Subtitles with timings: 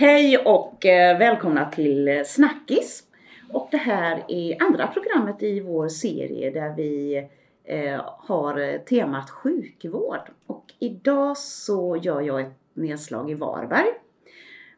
[0.00, 3.02] Hej och eh, välkomna till Snackis.
[3.52, 7.16] Och det här är andra programmet i vår serie där vi
[7.64, 10.30] eh, har temat sjukvård.
[10.46, 13.88] Och idag så gör jag ett nedslag i Varberg.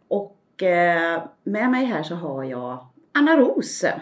[0.08, 4.00] Och eh, med mig här så har jag Anna Rose.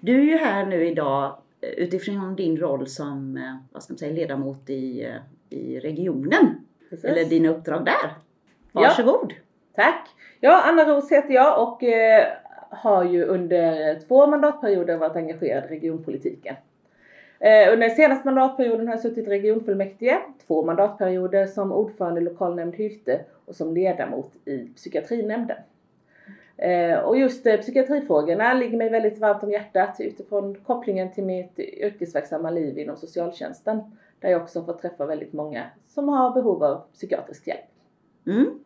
[0.00, 3.40] Du är ju här nu idag utifrån din roll som
[3.72, 5.12] vad ska man säga, ledamot i,
[5.50, 6.66] i regionen.
[6.90, 7.04] Precis.
[7.04, 8.14] Eller dina uppdrag där.
[8.72, 9.32] Varsågod!
[9.32, 9.82] Ja.
[9.84, 10.15] Tack!
[10.40, 12.26] Ja, Anna Ros heter jag och eh,
[12.70, 16.56] har ju under två mandatperioder varit engagerad i regionpolitiken.
[17.40, 22.24] Eh, under den senaste mandatperioden har jag suttit i regionfullmäktige, två mandatperioder som ordförande i
[22.24, 25.56] lokalnämnd Hylte och som ledamot i psykiatrinämnden.
[26.56, 31.58] Eh, och just eh, psykiatrifrågorna ligger mig väldigt varmt om hjärtat utifrån kopplingen till mitt
[31.58, 33.80] yrkesverksamma liv inom socialtjänsten.
[34.20, 37.60] Där jag också får träffa väldigt många som har behov av psykiatrisk hjälp.
[38.26, 38.58] Mm.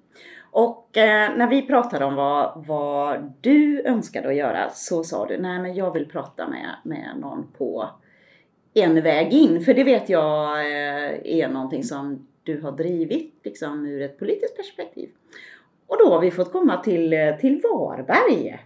[0.51, 5.39] Och eh, när vi pratade om vad, vad du önskade att göra så sa du,
[5.39, 7.89] nej men jag vill prata med, med någon på
[8.75, 9.61] en väg in.
[9.61, 14.57] För det vet jag eh, är någonting som du har drivit liksom ur ett politiskt
[14.57, 15.11] perspektiv.
[15.87, 18.59] Och då har vi fått komma till, eh, till Varberg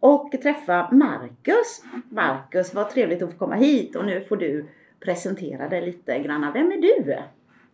[0.00, 1.82] och träffa Marcus.
[2.08, 4.66] Marcus, vad trevligt att få komma hit och nu får du
[5.00, 6.52] presentera dig lite grann.
[6.52, 7.16] Vem är du?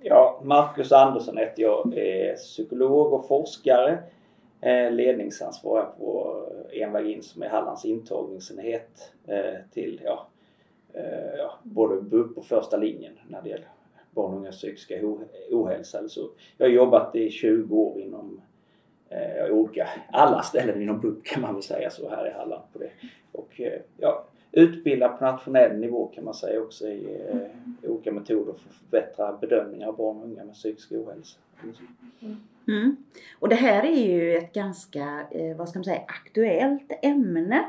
[0.00, 1.94] Ja, Marcus Andersson heter jag.
[1.98, 3.98] Är psykolog och forskare.
[4.60, 10.26] Eh, ledningsansvarig på Enväg in som är Hallands intagningsenhet eh, till ja,
[10.94, 13.68] eh, ja, både BUP och första linjen när det gäller
[14.10, 14.94] barn och ungas psykiska
[15.50, 16.08] ohälsa.
[16.08, 18.40] Så jag har jobbat i 20 år inom
[19.08, 22.78] eh, olika, alla ställen inom BUP kan man väl säga så här i Halland på
[22.78, 22.90] det.
[23.32, 23.60] Och
[23.96, 28.74] ja, utbilda på nationell nivå kan man säga också i eh, olika metoder för att
[28.74, 31.38] förbättra bedömningar av barn och unga med psykisk ohälsa.
[32.68, 32.96] Mm.
[33.38, 37.64] Och det här är ju ett ganska, eh, vad ska man säga, aktuellt ämne.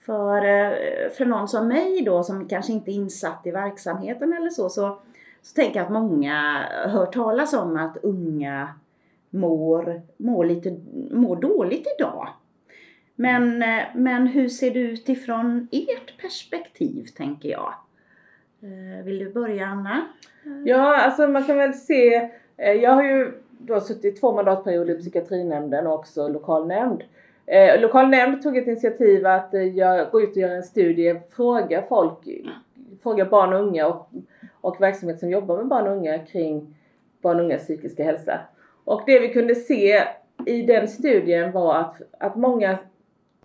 [0.00, 4.50] För, eh, för någon som mig då som kanske inte är insatt i verksamheten eller
[4.50, 4.98] så, så,
[5.42, 8.68] så tänker jag att många hör talas om att unga
[9.30, 10.76] mår, mår, lite,
[11.10, 12.28] mår dåligt idag.
[13.16, 17.74] Men, eh, men hur ser det ut ifrån ert perspektiv tänker jag?
[18.62, 20.06] Eh, vill du börja Anna?
[20.44, 20.52] Eh.
[20.64, 25.86] Ja, alltså man kan väl se, jag har ju då suttit två mandatperioder i psykiatrinämnden
[25.86, 27.02] och också lokalnämnd.
[27.46, 32.18] Eh, lokalnämnd tog ett initiativ att jag går ut och gör en studie, fråga folk,
[33.02, 34.08] fråga barn och unga och,
[34.60, 36.76] och verksamhet som jobbar med barn och unga kring
[37.22, 38.40] barn och ungas psykiska hälsa.
[38.84, 40.02] Och det vi kunde se
[40.46, 42.78] i den studien var att, att många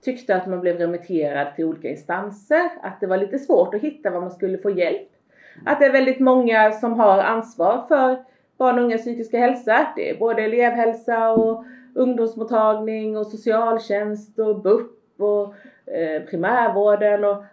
[0.01, 4.09] tyckte att man blev remitterad till olika instanser, att det var lite svårt att hitta
[4.09, 5.07] var man skulle få hjälp.
[5.66, 8.23] Att det är väldigt många som har ansvar för
[8.57, 9.88] barn och ungas psykiska hälsa.
[9.95, 15.53] Det är både elevhälsa och ungdomsmottagning och socialtjänst och BUP och
[15.94, 17.44] eh, primärvården och,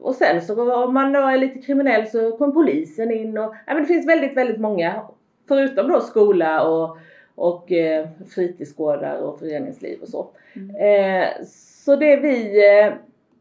[0.00, 3.74] och sen så om man då är lite kriminell så kommer polisen in och ja,
[3.74, 5.02] men det finns väldigt, väldigt många
[5.48, 6.98] förutom då skola och,
[7.34, 10.26] och eh, fritidsgårdar och föreningsliv och så.
[10.56, 10.76] Mm.
[10.76, 11.28] Eh,
[11.84, 12.92] så det vi eh,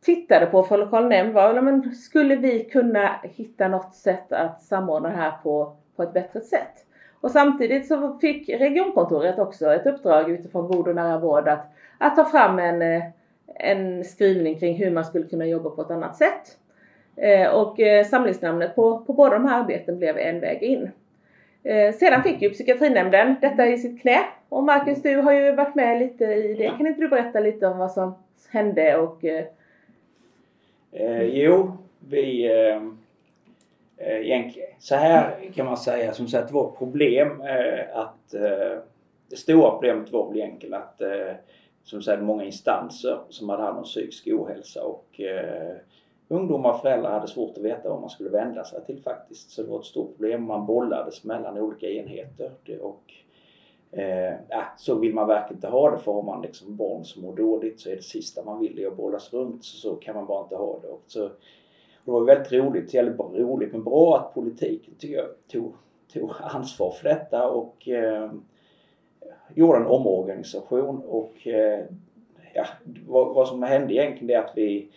[0.01, 5.09] tittade på för lokal nämnd var, men skulle vi kunna hitta något sätt att samordna
[5.09, 6.85] det här på, på ett bättre sätt?
[7.21, 11.65] Och samtidigt så fick regionkontoret också ett uppdrag utifrån god och nära vård att,
[11.97, 13.03] att ta fram en, eh,
[13.55, 16.57] en skrivning kring hur man skulle kunna jobba på ett annat sätt.
[17.15, 17.77] Eh, och
[18.09, 20.91] samlingsnamnet på, på båda de här arbeten blev En väg in.
[21.99, 24.19] Sedan fick ju psykiatrinämnden detta i sitt knä
[24.49, 26.67] och Marcus du har ju varit med lite i det.
[26.67, 28.15] Kan inte du berätta lite om vad som
[28.49, 29.23] hände och...
[29.23, 29.45] Eh...
[30.91, 31.77] Eh, jo,
[32.09, 32.45] vi...
[32.45, 32.75] Eh,
[34.07, 38.79] eh så här kan man säga som sagt vårt problem eh, att eh,
[39.29, 41.33] det stora problemet var väl egentligen att eh,
[41.83, 45.75] som sagt många instanser som hade hand om psykisk ohälsa och eh,
[46.27, 49.51] ungdomar och föräldrar hade svårt att veta vad man skulle vända sig till faktiskt.
[49.51, 50.43] Så det var ett stort problem.
[50.43, 53.13] Man bollades mellan olika enheter och
[53.95, 54.33] Eh,
[54.77, 57.79] så vill man verkligen inte ha det för har man liksom barn som mår dåligt
[57.79, 60.55] så är det sista man vill att bollas runt så, så kan man bara inte
[60.55, 60.87] ha det.
[60.87, 61.19] Och så,
[62.05, 65.73] det var väldigt roligt, eller roligt men bra att politiken tycker jag, tog,
[66.13, 68.31] tog ansvar för detta och eh,
[69.55, 71.85] gjorde en omorganisation och eh,
[72.53, 72.65] ja,
[73.07, 74.89] vad, vad som hände egentligen är att vi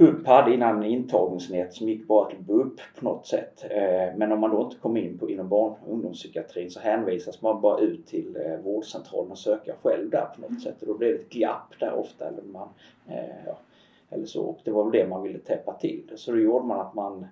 [0.00, 3.64] BUP hade innan en intagningsnät som gick bara till BUP på något sätt.
[3.70, 7.42] Eh, men om man då inte kom in på, inom barn och ungdomspsykiatrin så hänvisas
[7.42, 10.80] man bara ut till eh, vårdcentralen och söka själv där på något sätt.
[10.80, 12.28] Och då blev det ett glapp där ofta.
[12.28, 12.68] Eller, man,
[13.08, 13.58] eh, ja,
[14.10, 14.44] eller så.
[14.44, 16.12] Och det var väl det man ville täppa till.
[16.14, 17.26] Så då gjorde man att man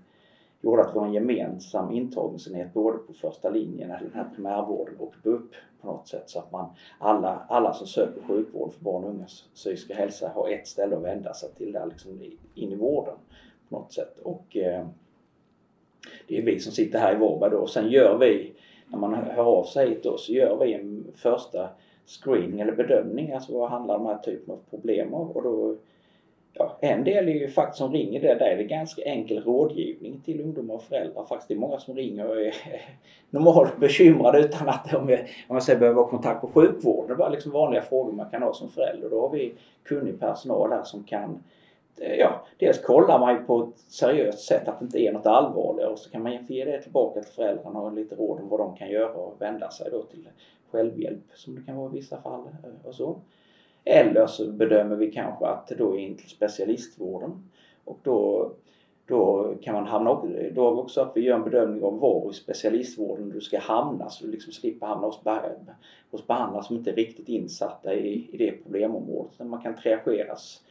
[0.60, 5.14] gjorde att vi har en gemensam intagningsenhet både på första linjen, den här primärvården och
[5.22, 5.50] BUP
[5.80, 9.44] på något sätt så att man alla, alla som söker sjukvård för barn och ungas
[9.54, 12.22] psykiska hälsa har ett ställe att vända sig till där liksom
[12.54, 13.14] in i vården
[13.68, 14.18] på något sätt.
[14.18, 14.86] Och eh,
[16.28, 18.52] det är vi som sitter här i Varberg då och sen gör vi,
[18.86, 21.68] när man hör av sig hit då, så gör vi en första
[22.06, 25.30] screening eller bedömning, alltså vad handlar de här typen av problem om?
[25.30, 25.76] Och då
[26.58, 30.20] ja, en del är ju faktiskt som ringer det, där är det ganska enkel rådgivning
[30.24, 31.24] till ungdomar och föräldrar.
[31.24, 32.54] Faktiskt det är många som ringer och är
[33.30, 35.10] normalt bekymrade utan att de om
[35.48, 37.06] jag säger, behöver ha kontakt på sjukvården.
[37.06, 39.10] Det är bara liksom vanliga frågor man kan ha som förälder.
[39.10, 41.42] Då har vi kunnig personal här som kan
[42.00, 45.26] eh, Ja, dels kollar man ju på ett seriöst sätt att det inte är något
[45.26, 48.60] allvarligare och så kan man ge det tillbaka till föräldrarna och lite råd om vad
[48.60, 50.28] de kan göra och vända sig då till
[50.70, 53.16] självhjälp som det kan vara i vissa fall eh, och så.
[53.84, 57.50] Eller så bedömer vi kanske att då är in till specialistvården.
[57.84, 58.50] Och då,
[59.06, 60.22] då kan man hamna
[60.54, 64.24] då också att vi gör en bedömning av var i specialistvården du ska hamna så
[64.24, 65.20] du liksom slipper hamna hos,
[66.10, 69.46] hos behandlare som inte är riktigt insatta i, i det problemområdet.
[69.46, 70.62] Man kan triageras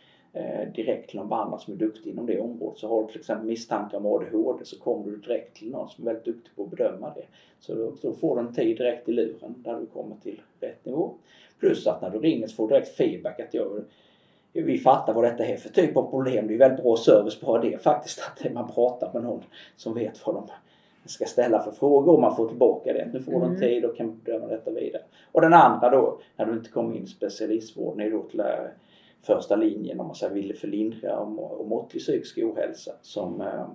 [0.75, 2.79] direkt till någon behandlare som är duktig inom det området.
[2.79, 6.07] Så har du till exempel misstankar om ADHD så kommer du direkt till någon som
[6.07, 7.25] är väldigt duktig på att bedöma det.
[7.59, 10.85] Så då, då får du en tid direkt i luren där du kommer till rätt
[10.85, 11.13] nivå.
[11.59, 13.83] Plus att när du ringer så får du direkt feedback att jag,
[14.53, 16.47] vi fattar vad detta är för typ av problem.
[16.47, 19.43] Det är väldigt bra service bara det faktiskt att man pratar med någon
[19.75, 20.47] som vet vad de
[21.05, 23.09] ska ställa för frågor och man får tillbaka det.
[23.13, 23.59] Nu får du en mm.
[23.59, 25.01] tid och kan bedöma detta vidare.
[25.31, 28.41] Och den andra då, när du inte kommer in i specialistvården, är då till
[29.27, 33.67] första linjen om man säger vill för lindriga och måttlig psykisk ohälsa som, eh,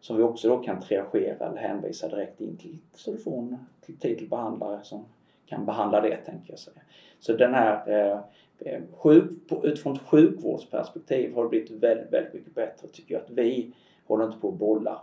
[0.00, 3.56] som vi också då kan triagera eller hänvisa direkt in till så du får en
[3.80, 5.04] tid till behandlare som
[5.46, 6.80] kan behandla det tänker jag säga.
[7.20, 8.20] Så den här eh,
[8.58, 9.30] eh sjuk,
[9.62, 13.22] utifrån ett sjukvårdsperspektiv har det blivit väldigt, väldigt mycket bättre tycker jag.
[13.22, 13.72] Att vi
[14.06, 15.00] håller inte på att bolla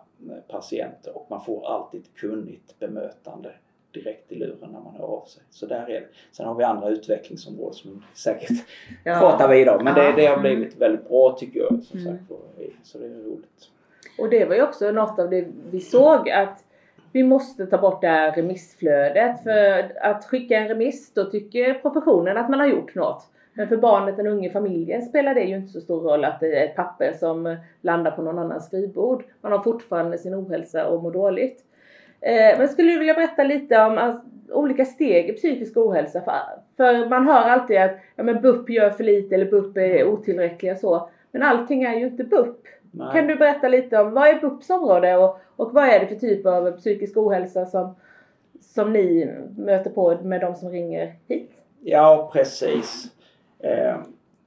[0.47, 3.51] patienter och man får alltid ett kunnigt bemötande
[3.93, 5.43] direkt i luren när man hör av sig.
[5.49, 6.07] Så där är det.
[6.31, 8.65] Sen har vi andra utvecklingsområden som säkert
[9.03, 9.19] ja.
[9.19, 9.83] pratar vidare om.
[9.83, 11.83] Men det, det har blivit väldigt bra tycker jag.
[11.83, 12.13] Som mm.
[12.13, 12.31] sagt,
[12.83, 13.69] så det är roligt.
[14.17, 16.63] Och det var ju också något av det vi såg att
[17.11, 19.43] vi måste ta bort det här remissflödet.
[19.43, 23.29] För att skicka en remiss, då tycker professionen att man har gjort något.
[23.53, 26.59] Men för barnet, den unge familjen spelar det ju inte så stor roll att det
[26.59, 29.23] är ett papper som landar på någon annans skrivbord.
[29.41, 31.63] Man har fortfarande sin ohälsa och mår dåligt.
[32.25, 34.21] Eh, men skulle du vilja berätta lite om alltså,
[34.51, 36.21] olika steg i psykisk ohälsa?
[36.21, 36.41] För,
[36.77, 40.75] för man hör alltid att ja, men BUP gör för lite eller BUP är otillräckliga
[40.75, 41.09] så.
[41.31, 42.57] Men allting är ju inte BUP.
[42.91, 43.07] Nej.
[43.13, 46.15] Kan du berätta lite om vad är BUPs område och, och vad är det för
[46.15, 47.95] typ av psykisk ohälsa som,
[48.61, 51.51] som ni möter på med de som ringer hit?
[51.81, 53.05] Ja precis.
[53.59, 53.95] Eh,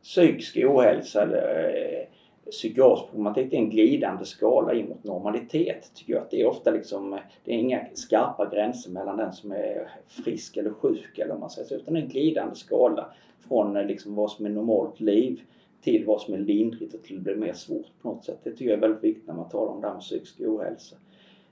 [0.02, 2.06] psykisk ohälsa eh,
[2.50, 5.90] psykiatrisk problematik är en glidande skala in mot normalitet.
[5.94, 9.52] Tycker jag att det är ofta liksom, det är inga skarpa gränser mellan den som
[9.52, 13.06] är frisk eller sjuk eller man säger så, utan en glidande skala
[13.48, 15.40] från eh, liksom vad som är normalt liv
[15.80, 18.38] till vad som är lindrigt och till det blir mer svårt på något sätt.
[18.42, 20.96] Det tycker jag är väldigt viktigt när man talar om det här med psykisk ohälsa.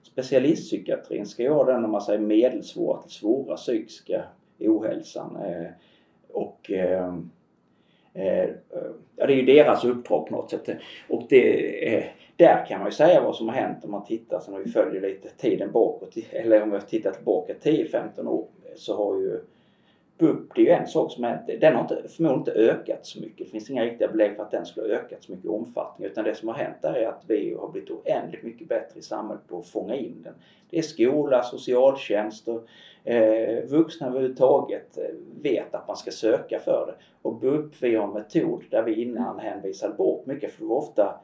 [0.03, 4.25] Specialistpsykiatrin ska ju ha den om man säger medelsvåra till svåra psykiska
[4.59, 5.37] ohälsan.
[5.37, 5.71] Eh,
[6.29, 7.19] och eh,
[8.15, 8.49] Eh, eh,
[9.17, 10.69] ja, det är ju deras uppdrag på något sätt.
[11.09, 12.07] Och det,
[12.37, 14.71] där kan man ju säga vad som har hänt om man tittar, sen om vi
[14.71, 19.41] följer lite tiden bakåt, eller om vi tittar tillbaka 10-15 år, så har ju
[20.19, 23.21] BUP, det är ju en sak som är, den har inte, förmodligen inte ökat så
[23.21, 23.39] mycket.
[23.39, 26.09] Det finns inga riktiga belägg för att den skulle ha ökat så mycket i omfattning.
[26.09, 29.03] Utan det som har hänt där är att vi har blivit oändligt mycket bättre i
[29.03, 30.35] samhället på att fånga in den.
[30.71, 32.67] Det är skola, socialtjänst och
[33.09, 35.05] eh, vuxna överhuvudtaget eh,
[35.43, 37.05] vet att man ska söka för det.
[37.23, 40.77] Och BUP, vi har en metod där vi innan hänvisade bort mycket för det var
[40.77, 41.21] ofta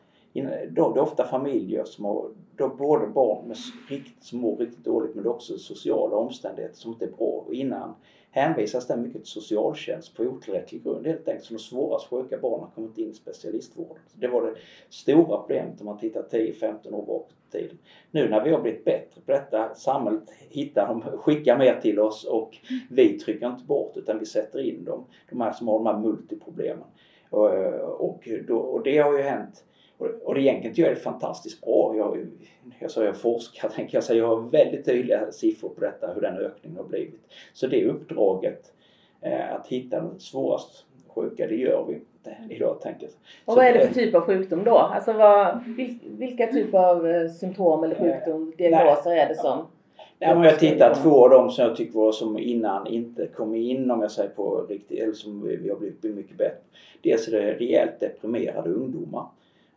[0.69, 3.57] då, det är ofta familjer som har då både barn med
[3.89, 7.45] riktigt, som mår riktigt dåligt men också sociala omständigheter som inte är bra.
[7.47, 7.95] Och innan
[8.31, 11.45] hänvisas den mycket till socialtjänst på otillräcklig grund helt enkelt.
[11.45, 14.03] Så de svårast sjuka barnen har kommit in i specialistvården.
[14.15, 14.55] Det var det
[14.89, 17.79] stora problemet om man tittar 10-15 år bakåt i tiden.
[18.11, 22.25] Nu när vi har blivit bättre på detta, samhället hittar dem, skickar mer till oss
[22.25, 22.57] och
[22.91, 25.99] vi trycker inte bort utan vi sätter in dem, de här som har de här
[25.99, 26.87] multiproblemen.
[27.31, 27.51] Och,
[28.01, 29.65] och, då, och det har ju hänt
[30.01, 31.95] och, och det egentligen tycker jag är fantastiskt bra.
[31.97, 32.27] Jag,
[32.79, 34.19] jag jag forskar, tänker jag säga.
[34.19, 37.21] Jag har väldigt tydliga siffror på detta, hur den ökningen har blivit.
[37.53, 38.73] Så det uppdraget,
[39.21, 42.01] eh, att hitta de svårast sjuka, det gör vi
[42.55, 43.13] idag tänker jag.
[43.45, 44.79] Och vad är det för typ av sjukdom då?
[44.79, 45.65] Alltså vad,
[46.19, 49.67] vilka typer av eh, symptom eller sjukdom, diagnoser är det som?
[50.19, 53.55] Nej, om jag tittar två av dem som jag tycker var som innan inte kom
[53.55, 56.59] in om jag säger på riktigt, eller som vi har blivit mycket bättre.
[57.03, 59.27] Dels är det rejält deprimerade ungdomar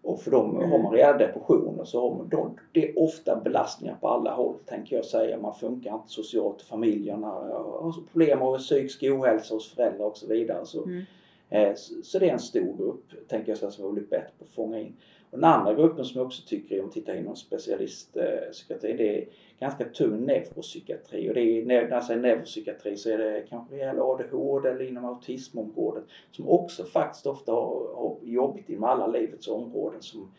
[0.03, 0.72] Och för dem Mm.
[0.72, 4.55] har man redan depressioner så har man, de, det är ofta belastningar på alla håll
[4.65, 5.39] tänker jag säga.
[5.39, 10.27] Man funkar inte socialt i familjerna, har problem med psykisk ohälsa hos föräldrar och så
[10.27, 10.65] vidare.
[10.65, 11.03] Så, Mm.
[11.50, 14.10] eh, så, så det är en stor grupp tänker jag så som vi har blivit
[14.10, 14.95] bättre på att fånga in.
[15.34, 19.18] Och den andra gruppen som jag också tycker är, om man tittar inom specialistpsykiatri, det
[19.18, 19.25] är
[19.60, 21.30] ganska tung neuropsykiatri.
[21.30, 24.88] Och det är, när jag säger neuropsykiatri så är det kanske det gäller ADHD eller
[24.88, 30.32] inom autismområdet som också faktiskt ofta har, har jobbigt inom alla livets områden som,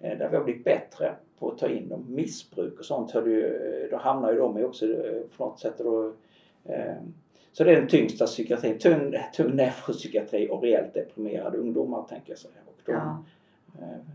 [0.00, 2.06] eh, där vi har blivit bättre på att ta in dem.
[2.08, 5.74] Missbruk och sånt, hör du, eh, då hamnar ju de också eh, på något sätt.
[5.78, 6.12] Då,
[6.64, 6.94] eh,
[7.52, 12.38] så det är den tyngsta psykiatrin, tung, tung neuropsykiatri och rejält deprimerade ungdomar tänker jag
[12.38, 12.54] säga.
[12.66, 13.24] Och de, Ja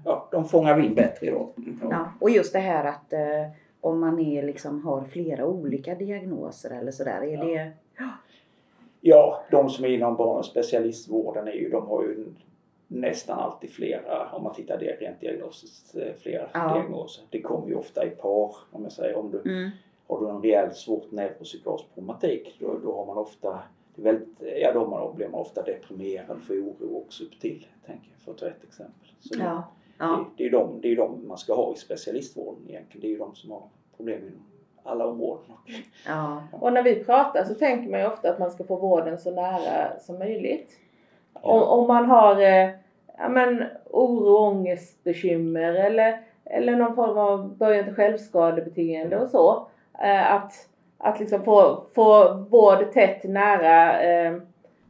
[0.05, 1.49] ja, de fångar in bättre idag.
[1.89, 3.49] Ja, och just det här att eh,
[3.81, 7.21] om man är, liksom, har flera olika diagnoser eller sådär.
[7.21, 7.43] Är Ja.
[7.45, 7.71] det...
[9.01, 12.25] Ja, de som är inom barn och specialistvården är ju, de har ju
[12.87, 16.73] nästan alltid flera, om man tittar det rent diagnostiskt, eh, flera Ja.
[16.73, 17.23] diagnoser.
[17.29, 19.69] Det kommer ju ofta i par, om jag säger om du Mm.
[20.07, 23.59] har du en rejält svårt neuropsykosproblematik då, då har man ofta
[23.95, 28.09] det är väldigt, ja då blir man ofta deprimerad, får oro också upp till, tänker
[28.11, 29.09] jag, för att ta ett exempel.
[29.19, 29.63] Så det, Ja.
[29.97, 30.25] Ja.
[30.37, 33.01] det, det, är de, det är de man ska ha i specialistvården egentligen.
[33.01, 33.63] Det är ju de som har
[33.97, 34.45] problem inom
[34.83, 35.45] alla områden.
[36.07, 36.43] Ja.
[36.51, 39.31] Och när vi pratar så tänker man ju ofta att man ska få vården så
[39.31, 40.71] nära som möjligt.
[41.33, 42.69] Om, om man har eh,
[43.17, 49.67] ja, men, oro, ångest, bekymmer eller, eller någon form av början till självskadebeteende och så.
[49.99, 50.69] Eh, att
[51.05, 54.33] att liksom få, få vård tätt nära, eh,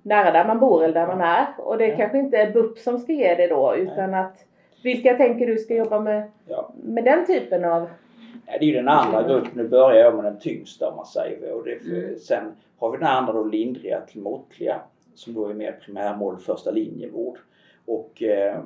[0.01, 1.47] nära där man bor eller där man är.
[1.57, 1.95] Och det Ja.
[1.97, 4.45] kanske inte är BUP som ska ge det då utan att
[4.83, 6.69] vilka tänker du ska jobba med, Ja.
[6.83, 7.89] med den typen av
[8.47, 9.51] Ja, det är ju den andra gruppen.
[9.53, 11.53] Nu börjar jag med den tyngsta om man säger.
[11.53, 12.19] Och det, Mm.
[12.19, 14.79] Sen har vi den andra då lindriga till måttliga
[15.15, 17.37] som då är mer primärmål första linjevård.
[17.85, 18.59] Och eh,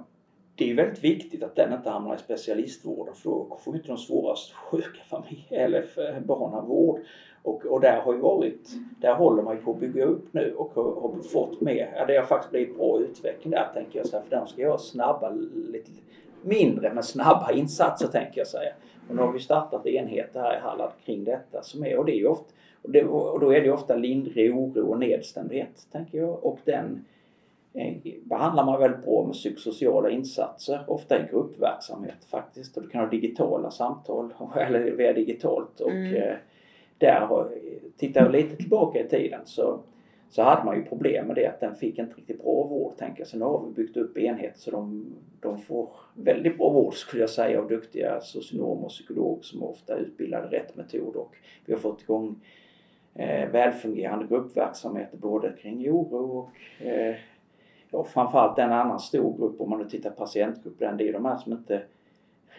[0.56, 3.78] det är ju väldigt viktigt att den inte hamnar i specialistvården för då får vi
[3.78, 7.00] inte de svårast sjuka familjer eller för barnen vård.
[7.44, 8.70] Och, och där har ju varit,
[9.02, 12.06] där håller man ju på att bygga upp nu och har, har fått mer, ja
[12.06, 15.30] det har faktiskt blivit bra utveckling där tänker jag säga för de ska göra snabba,
[15.54, 15.92] lite
[16.42, 18.74] mindre men snabba insatser tänker jag säga.
[19.10, 22.12] Och nu har vi startat enheter här i Halland kring detta som är, och det
[22.12, 26.18] är ju ofta, och, det, och då är det ofta lindrig oro och nedstämdhet tänker
[26.18, 27.06] jag och den
[27.74, 27.94] eh,
[28.24, 32.78] behandlar man väldigt bra med psykosociala insatser, ofta i gruppverksamhet faktiskt.
[32.78, 35.80] Och du kan ha digitala samtal, eller via digitalt.
[35.80, 36.38] Och Mm
[37.00, 37.48] där,
[37.98, 39.80] tittar jag lite tillbaka i tiden så,
[40.30, 43.22] så hade man ju problem med det att den fick inte riktigt bra vård tänker
[43.22, 43.28] jag.
[43.28, 45.06] Så nu har vi byggt upp enheter så de,
[45.40, 49.96] de får väldigt bra vård skulle jag säga av duktiga socionomer och psykologer som ofta
[49.96, 52.36] utbildade rätt metod och vi har fått igång
[53.16, 57.16] eh, välfungerande gruppverksamheter både kring oro och eh,
[57.92, 61.38] ja, framförallt en annan stor grupp om man nu tittar patientgruppen, det är de här
[61.38, 61.82] som inte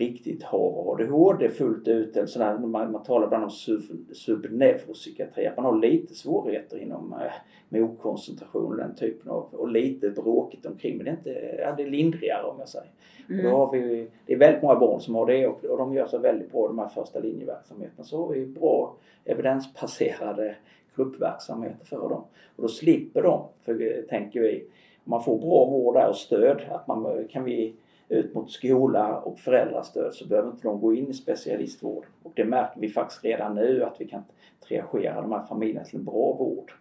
[0.00, 2.58] riktigt har ADHD fullt ut eller sådär.
[2.58, 7.32] Man, man talar ibland om sub, subneuropsykiatri, att man har lite svårigheter inom eh,
[7.68, 11.74] med okoncentration och den typen av och lite bråkigt omkring men det är inte, ja,
[11.76, 12.88] det är lindrigare om jag säger.
[13.28, 13.52] Och då Mm.
[13.52, 16.20] har vi, det är väldigt många barn som har det och, och de gör sig
[16.20, 18.04] väldigt bra de här första linjeverksamheterna.
[18.04, 20.56] Så har vi bra evidensbaserade
[20.96, 22.22] gruppverksamheter för dem.
[22.56, 24.64] Och då slipper de, för tänker vi,
[25.04, 27.74] om man får bra vård där och stöd, att man kan vi
[28.10, 32.06] ut mot skola och föräldrastöd så behöver inte de gå in i specialistvård.
[32.22, 34.22] Och det märker vi faktiskt redan nu att vi kan
[34.68, 36.72] triagera de här familjerna till en bra vård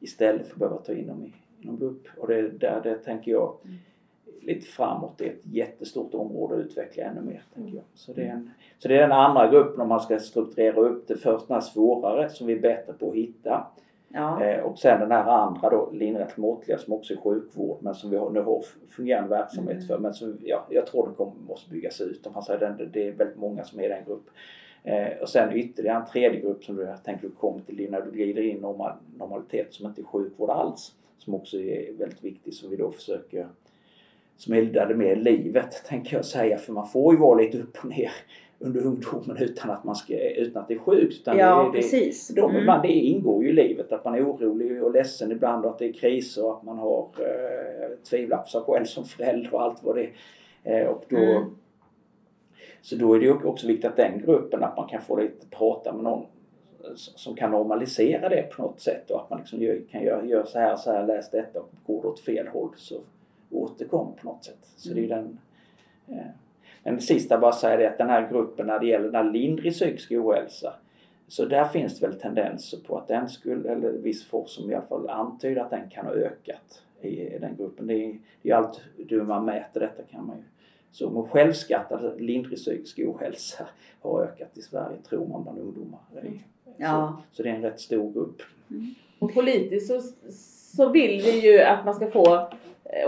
[0.00, 1.34] istället för att behöva ta in dem i,
[1.64, 2.06] inom BUP.
[2.18, 3.56] Och det, där det tänker jag
[4.40, 7.42] lite framåt det är ett jättestort område att utveckla ännu mer.
[7.54, 7.84] Tänker jag.
[7.94, 11.08] Så, det är en, så det är den andra gruppen om man ska strukturera upp
[11.08, 11.16] det.
[11.16, 13.66] Först den här svårare som vi är bättre på att hitta.
[14.14, 14.44] Ja.
[14.44, 17.94] Eh, och sen den här andra då, lindriga till måttliga som också är sjukvård men
[17.94, 19.86] som vi har, nu har fungerande verksamhet Mm.
[19.86, 19.98] för.
[19.98, 22.26] Men som, ja, jag tror det kommer, måste byggas ut.
[22.26, 24.34] Om man säger den, det är väldigt många som är i den gruppen.
[24.84, 28.10] Eh, och sen ytterligare en tredje grupp som du tänker du kommer till när du
[28.10, 30.94] glider in normal, normalitet som inte är sjukvård alls.
[31.18, 33.48] Som också är väldigt viktig som vi då försöker
[34.36, 37.88] som eldade med livet tänker jag säga för man får ju vara lite upp och
[37.88, 38.10] ner
[38.62, 41.20] under ungdomen utan att, man ska, utan att det är sjukt.
[41.20, 42.28] Utan ja, det, det, precis.
[42.28, 42.66] de, Mm.
[42.66, 45.78] man, det ingår ju i livet att man är orolig och ledsen ibland och att
[45.78, 49.62] det är kriser och att man har eh, tvivlar på sig själv som förälder och
[49.62, 50.08] allt vad det
[50.64, 50.82] är.
[50.82, 51.42] Eh, och då, Mm.
[52.82, 55.92] Så då är det också viktigt att den gruppen, att man kan få lite prata
[55.92, 56.26] med någon
[56.94, 60.46] som kan normalisera det på något sätt och att man liksom gör, kan göra, göra
[60.46, 63.00] så här, så här, läs detta och går det åt fel håll så
[63.50, 64.58] återkom på något sätt.
[64.76, 65.38] Så det är ju den
[66.08, 66.16] eh,
[66.84, 69.72] men sista bara säga det att den här gruppen när det gäller den här lindrig
[69.72, 70.74] psykisk ohälsa
[71.28, 74.86] så där finns det väl tendenser på att den skulle, eller viss forskning i alla
[74.86, 77.86] fall antyder att den kan ha ökat i den gruppen.
[77.86, 80.42] Det är ju allt hur man mäter detta kan man ju
[80.90, 83.68] Så med självskattad lindrig psykisk ohälsa
[84.00, 86.00] har ökat i Sverige tror man bland ungdomar.
[86.76, 87.22] Ja.
[87.30, 88.42] Så, så det är en rätt stor grupp.
[88.70, 88.94] Mm.
[89.18, 90.00] Och politiskt så,
[90.76, 92.48] så vill vi ju att man ska få,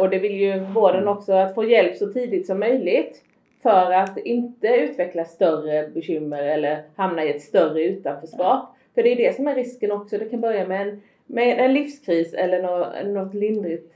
[0.00, 3.23] och det vill ju vården också, att få hjälp så tidigt som möjligt.
[3.64, 8.68] För att inte utveckla större bekymmer eller hamna i ett större utanförskap.
[8.94, 10.18] För det är det som är risken också.
[10.18, 13.92] Det kan börja med en, med en livskris eller något, något lindrigt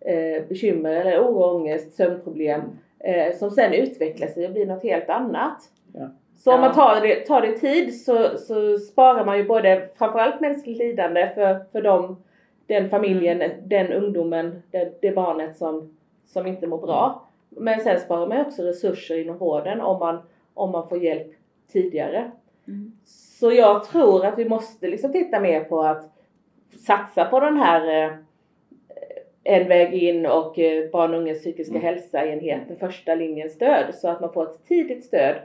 [0.00, 2.60] eh, bekymmer eller oro, ångest, sömnproblem
[2.98, 5.58] eh, som sen utvecklar sig och blir något helt annat.
[5.92, 6.10] Ja.
[6.36, 6.66] Så om Ja.
[6.66, 11.30] man tar det, tar det tid så, så sparar man ju både framförallt mänskligt lidande
[11.34, 12.22] för, för dem,
[12.66, 15.96] den familjen, den ungdomen, det, det barnet som,
[16.26, 17.26] som inte mår bra.
[17.50, 20.18] Men sen sparar man också resurser inom vården om man,
[20.54, 21.32] om man får hjälp
[21.72, 22.30] tidigare.
[22.68, 22.92] Mm.
[23.04, 26.12] Så jag tror att vi måste liksom titta mer på att
[26.86, 28.12] satsa på den här eh,
[29.44, 31.82] en väg in och eh, barn och ungas psykiska Mm.
[31.82, 35.36] hälsa-enheten, första linjens stöd, så att man får ett tidigt stöd.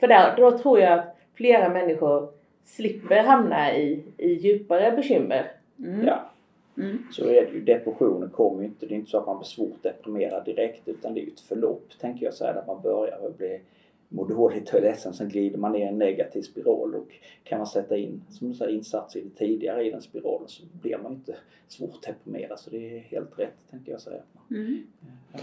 [0.00, 2.28] För där, då tror jag att flera människor
[2.64, 5.50] slipper hamna i, i djupare bekymmer.
[5.78, 6.06] Mm.
[6.06, 6.30] Ja,
[6.78, 6.98] Mm.
[7.12, 7.60] så är det ju.
[7.60, 11.14] Depressionen kommer ju inte, det är inte så att man blir svårt deprimerad direkt utan
[11.14, 13.60] det är ju ett förlopp tänker jag säga där man börjar och blir
[14.08, 17.08] mår dåligt och är ledsen sen glider man ner i en negativ spiral och
[17.44, 21.12] kan man sätta in som du säger, insatser tidigare i den spiralen så blir man
[21.12, 21.36] inte
[21.68, 24.22] svårt deprimerad så det är helt rätt tänker jag säga.
[24.50, 24.86] Mm.
[25.32, 25.38] Ja.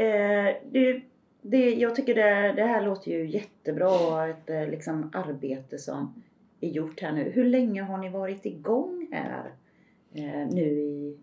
[0.00, 1.00] Eh, det,
[1.42, 6.22] det, jag tycker det, det här låter ju jättebra, ett eh, liksom, arbete som
[6.60, 7.30] är gjort här nu.
[7.30, 9.50] Hur länge har ni varit igång här
[10.50, 11.16] nu i,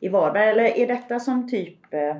[0.00, 0.48] i Varberg?
[0.48, 2.16] Eller är detta som typ eh,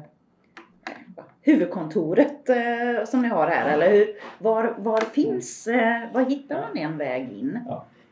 [1.42, 3.75] huvudkontoret eh, som ni har här?
[3.75, 7.58] Eller hur, var, var finns, eh, var hittar man en väg in?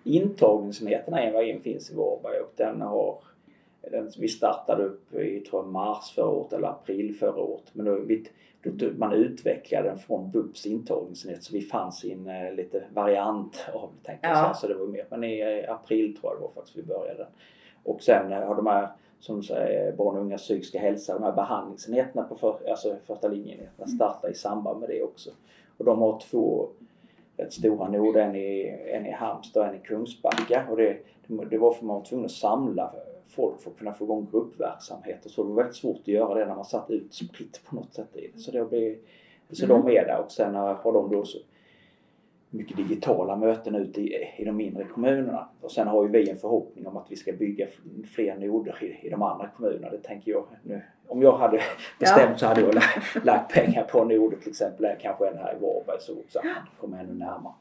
[0.05, 3.19] Intagningsenheterna en väg in finns i Varberg och den har
[3.91, 7.65] den, vi startade upp i tror jag, mars förra året eller april förra året.
[7.73, 8.27] Men då, vi,
[8.63, 13.67] då, man utvecklade den från BUPs intagningsenhet så vi fanns i en eh, lite variant
[13.73, 14.35] av det Ja.
[14.35, 14.55] säga.
[14.55, 15.07] Så det var mer.
[15.11, 17.27] Men i eh, april tror jag det var faktiskt vi började.
[17.87, 18.89] Och sen eh, har de här
[19.21, 23.87] som säger, barn och ungas psykiska hälsa, de här behandlingsenheterna på för, alltså första linjenheterna
[23.87, 25.31] startar i samband med det också.
[25.79, 26.69] Och de har två
[27.37, 30.67] rätt stora noder, en i, en i Halmstad och en i Kungsbacka.
[30.71, 30.99] Och det,
[31.51, 32.95] det var för man var tvungen att samla
[33.29, 35.43] folk för att kunna få igång gruppverksamhet och så.
[35.43, 38.31] Det var väldigt svårt att göra det när man satt utspritt på något sätt i
[38.35, 38.39] det.
[38.39, 38.97] Så, det blir,
[39.51, 39.83] så Mm.
[39.83, 41.25] de är där och sen har de då
[42.57, 45.49] mycket digitala möten ute i, i de mindre kommunerna.
[45.61, 47.67] Och sen har ju vi en förhoppning om att vi ska bygga
[48.15, 49.91] fler noder i, i de andra kommunerna.
[49.91, 50.83] Det tänker jag nu.
[51.09, 51.61] Om jag hade
[52.01, 55.61] bestämt så hade jag lagt, lagt pengar på noder till exempel, kanske en här i
[55.61, 57.55] Varberg så så att man kommer ännu närmare.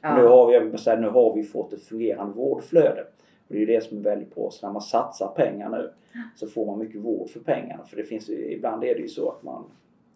[0.00, 0.16] Ja.
[0.16, 3.04] Nu, har vi, säga, nu har vi fått ett fungerande vårdflöde.
[3.48, 4.50] Och det är det som är väldigt bra.
[4.50, 5.90] Så när man satsar pengar nu
[6.34, 7.84] så får man mycket vård för pengarna.
[7.84, 9.64] För det finns ibland är det ju så att man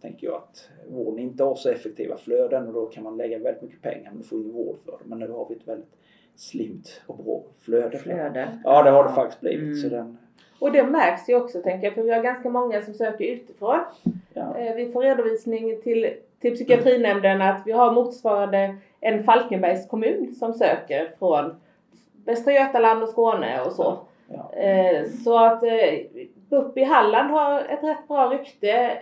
[0.01, 3.63] tänker jag att vården inte har så effektiva flöden och då kan man lägga väldigt
[3.63, 4.99] mycket pengar men får ingen vård för det.
[5.05, 5.95] Men nu har vi ett väldigt
[6.37, 7.99] slimt och bra flöde.
[7.99, 8.59] Flöde.
[8.65, 9.63] Ja det har det faktiskt blivit.
[9.63, 9.75] Mm.
[9.77, 10.19] Så den,
[10.61, 13.79] Och det märks ju också tänker jag, för vi har ganska många som söker utifrån.
[14.35, 14.59] ja.
[14.59, 20.53] Eh, Vi får redovisning till, till psykiatrinämnden att vi har motsvarande en Falkenbergs kommun som
[20.53, 21.55] söker från
[22.25, 23.99] Västra Götaland och Skåne och så.
[24.29, 24.53] Ja.
[24.53, 25.71] Eh, Så att eh,
[26.51, 28.99] BUP i Halland har ett rätt bra rykte,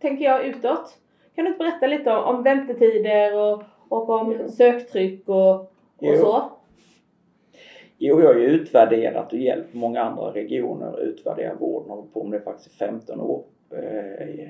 [0.00, 0.98] tänker jag, utåt.
[1.34, 4.48] Kan du inte berätta lite om, om väntetider och, och om Jo.
[4.48, 5.68] söktryck och, och
[6.00, 6.16] Jo.
[6.16, 6.50] så?
[7.98, 12.40] Jo, jag har ju utvärderat och hjälpt många andra regioner utvärdera vården och på med
[12.40, 13.44] det faktiskt i 15 år.
[13.70, 14.40] eh, i,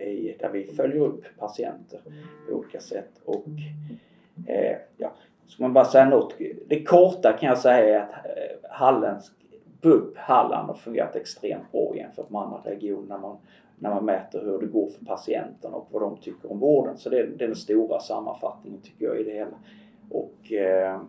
[0.00, 2.00] i, där vi följer upp patienter
[2.48, 3.10] på olika sätt.
[3.24, 3.44] Och
[4.48, 5.12] eh, ja,
[5.46, 6.34] ska man bara säga något.
[6.66, 9.30] Det korta kan jag säga är att eh, Hallands,
[9.82, 13.36] BUP Halland har fungerat extremt bra jämfört med andra regioner när man,
[13.78, 16.96] när man mäter hur det går för patienterna och vad de tycker om vården.
[16.98, 19.56] Så det, är- det är den stora sammanfattningen tycker jag i det hela.
[20.10, 21.00] Och eh,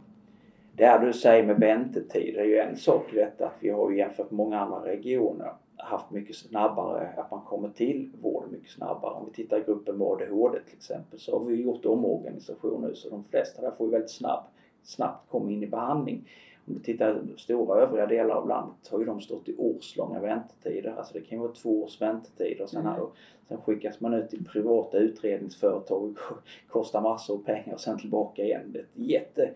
[0.75, 3.91] det här du säger med väntetider är ju en sak i detta att vi har
[3.91, 8.69] ju jämfört med många andra regioner haft mycket snabbare, att man kommer till vården mycket
[8.71, 9.13] snabbare.
[9.13, 12.95] Om vi tittar i gruppen med ADHD till exempel så har vi gjort omorganisation nu
[12.95, 14.49] så de flesta där får ju väldigt snabbt,
[14.83, 16.29] snabbt komma in i behandling.
[16.67, 20.95] Om du tittar stora övriga delar av landet har ju de stått i årslånga väntetider.
[20.97, 23.01] Alltså det kan ju vara två års väntetider och sen, Mm.
[23.01, 23.15] och
[23.47, 26.17] sen skickas man ut till privata utredningsföretag och
[26.67, 28.61] kostar massor av pengar och sen tillbaka igen.
[28.73, 29.51] Det är jätte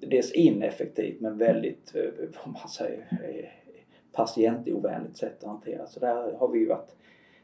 [0.00, 2.02] dels ineffektivt men väldigt, eh,
[2.44, 3.48] vad man säger, eh,
[4.12, 5.86] patientovänligt sätt att hantera.
[5.86, 6.96] Så där har vi ju varit,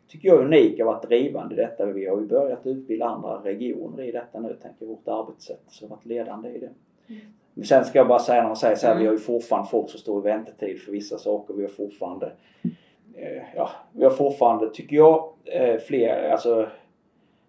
[0.09, 1.87] tycker jag, unika varit drivande i detta.
[1.87, 5.63] Vi har ju börjat utbilda andra regioner i detta nu, tänker vårt arbetssätt.
[5.69, 6.71] Så varit ledande i det.
[7.55, 9.03] Men sen ska jag bara säga när man säger så här, Mm.
[9.03, 11.55] vi har ju fortfarande folk som står i väntetid för vissa saker.
[11.55, 12.33] Vi har fortfarande,
[13.15, 16.69] eh, ja, vi har fortfarande, tycker jag, eh, fler, alltså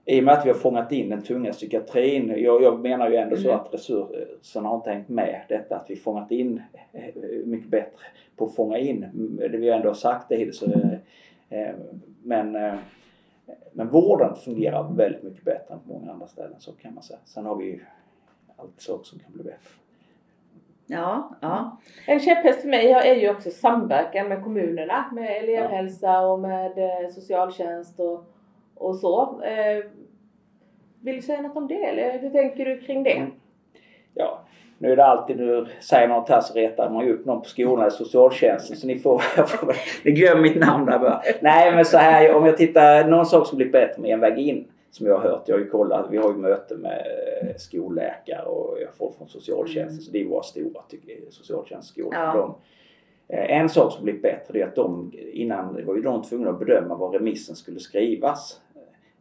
[0.05, 2.33] i och med att vi har fångat in den tunga psykiatrin.
[2.37, 3.59] Jag, jag menar ju ändå så Mm.
[3.59, 6.61] att resurserna har inte hängt med detta att vi fångat in
[6.93, 7.99] eh, mycket bättre
[8.35, 9.05] på att fånga in.
[9.51, 10.63] Det vi ändå har sagt det hittills.
[10.63, 10.91] eh,
[11.49, 11.75] eh,
[12.23, 12.73] Men, eh,
[13.71, 17.19] men vården fungerar väldigt mycket bättre än på många andra ställen så kan man säga.
[17.25, 17.79] Sen har vi ju
[18.57, 19.69] alltid saker som kan bli bättre.
[20.87, 21.77] Ja, ja.
[22.07, 27.09] En käpphäst för mig är ju också samverkan med kommunerna med elevhälsa och med eh,
[27.09, 28.25] socialtjänst och,
[28.75, 29.41] och så.
[29.43, 29.85] Eh,
[31.01, 33.27] Vill du säga något om det eller hur tänker du kring det?
[34.13, 34.39] Ja,
[34.77, 37.47] nu är det alltid, nu säger något här så retar man ju upp någon på
[37.47, 41.21] skolan i socialtjänsten så ni får, jag får väl- ni glömmer mitt namn där bara.
[41.41, 44.39] Nej men så här om jag tittar, någon sak som blir bättre med en väg
[44.39, 47.05] in som jag har hört, jag har ju kollat, vi har ju möte med
[47.41, 50.81] eh, skolläkare och får från socialtjänsten så det är våra stora
[51.29, 52.13] socialtjänstskolor.
[52.13, 52.33] Ja.
[53.27, 56.49] De, eh, en sak som blivit bättre är att de innan var ju de tvungna
[56.49, 58.61] att bedöma var remissen skulle skrivas.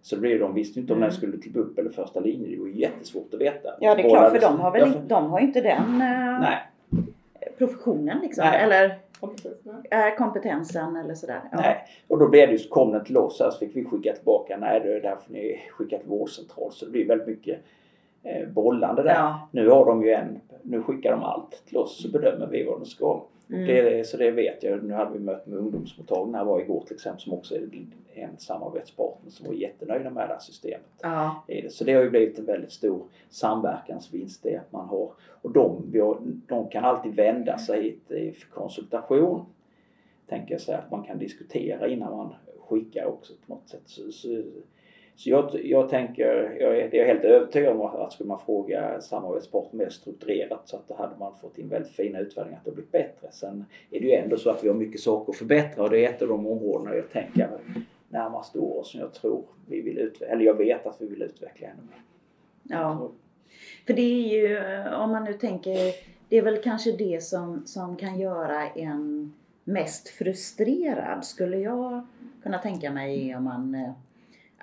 [0.03, 1.09] Så det blev, de visste inte om Mm.
[1.09, 2.51] den skulle till BUP eller första linjen.
[2.51, 3.69] Det var jättesvårt att veta.
[3.81, 6.59] Ja, det är klart för de har väl inte, de har inte den eh, Nej,
[7.67, 8.45] professionen liksom.
[8.45, 8.63] Nej.
[8.63, 9.83] Eller Kompetenserna?
[9.91, 11.41] eh, kompetensen eller sådär.
[11.53, 11.59] Ja.
[11.61, 11.85] nej.
[12.09, 14.57] Och då blev det ju, kom den till oss här så fick vi skicka tillbaka.
[14.57, 16.73] Nej, det är därför ni skickar till vårdcentral.
[16.73, 17.59] Så det blir väldigt mycket
[18.23, 19.15] eh, bollande där.
[19.15, 19.49] Ja.
[19.53, 22.81] Nu har de ju en, nu skickar de allt till oss så bedömer vi vad
[22.81, 23.23] de ska.
[23.51, 23.67] Mm.
[23.67, 24.85] Det, så det vet jag.
[24.85, 27.69] Nu hade vi möte med ungdomsmottagningen här var igår till exempel som också är
[28.15, 30.87] en samarbetspartner som var jättenöjda med det här systemet.
[31.03, 31.45] Ja.
[31.71, 35.11] Så det har ju blivit en väldigt stor samverkansvinst det att man har.
[35.43, 39.45] Och de, har, de kan alltid vända sig hit i- för konsultation.
[40.29, 42.35] Tänker jag säga att man kan diskutera innan man
[42.69, 43.83] skickar också på något sätt.
[43.85, 44.43] Så, så,
[45.17, 49.01] så jag, jag tänker, jag är, jag är helt övertygad om att skulle man fråga
[49.01, 52.71] samarbetspartner mer strukturerat så att då hade man fått in väldigt fina utvärderingar att det
[52.71, 53.29] blivit bättre.
[53.31, 56.05] Sen är det ju ändå så att vi har mycket saker att förbättra och det
[56.05, 57.49] är ett av de områdena jag tänker
[58.09, 61.67] närmaste år som jag tror vi vill utveckla, eller jag vet att vi vill utveckla
[61.67, 62.03] ännu mer.
[62.63, 63.11] ja.
[63.87, 64.59] För det är ju,
[64.95, 65.77] om man nu tänker,
[66.29, 69.33] det är väl kanske det som, som kan göra en
[69.65, 72.07] mest frustrerad skulle jag
[72.43, 73.93] kunna tänka mig om man eh,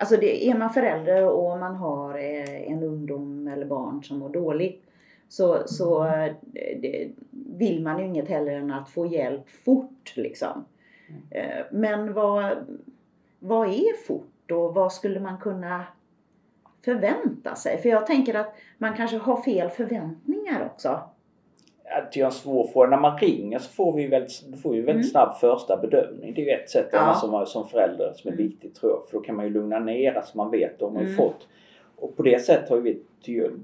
[0.00, 4.28] Alltså det, är man förälder och man har eh, en ungdom eller barn som mår
[4.28, 4.86] dåligt
[5.28, 10.64] så, så eh, det, vill man ju inget heller än att få hjälp fort liksom.
[11.30, 12.56] Eh, Men vad,
[13.38, 15.84] vad är fort och vad skulle man kunna
[16.84, 17.78] förvänta sig?
[17.78, 21.00] För jag tänker att man kanske har fel förväntningar också.
[21.90, 22.90] Att jag en svår fråga.
[22.90, 25.02] När man ringer så får vi väldigt, får vi väldigt Mm.
[25.02, 26.34] snabb första bedömning.
[26.34, 27.14] Det är ju ett sätt Ja.
[27.14, 28.46] som, som förälder som är Mm.
[28.48, 29.08] viktigt tror jag.
[29.08, 31.16] För då kan man ju lugna ner alltså man vet då har man ju Mm.
[31.16, 31.48] fått.
[31.96, 33.02] Och på det sättet har vi,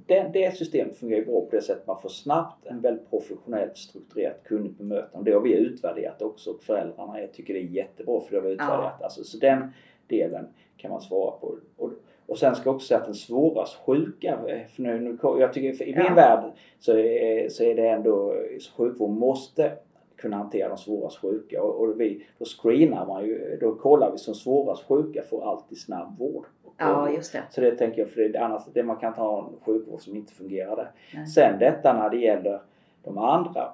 [0.07, 3.77] det, det systemet fungerar ju bra på det sättet man får snabbt en väldigt professionellt
[3.77, 5.31] strukturerat kunnigt bemötande.
[5.31, 8.43] Det har vi utvärderat också och föräldrarna jag tycker det är jättebra för det har
[8.43, 9.03] vi utvärderat.
[9.03, 9.73] Alltså, så den
[10.09, 11.55] delen kan man svara på.
[11.77, 11.91] Och,
[12.27, 15.53] och sen ska jag också säga att den svårast sjuka, eh, för nu, nu, jag
[15.53, 16.15] tycker i min Ja.
[16.15, 18.35] värld så är, så är det ändå
[18.77, 19.73] sjukvård måste
[20.17, 24.19] kunna hantera de svårast sjuka och, och vi, då screenar man ju, då kollar vi
[24.19, 26.47] som svårast sjuka får alltid snabb vård.
[26.79, 27.43] Ja, just det.
[27.51, 30.17] så det tänker jag, för det, annars, det, man kan inte ha en sjukvård som
[30.17, 31.25] inte fungerar där.
[31.25, 32.61] Sen detta när det gäller
[33.05, 33.69] de andra.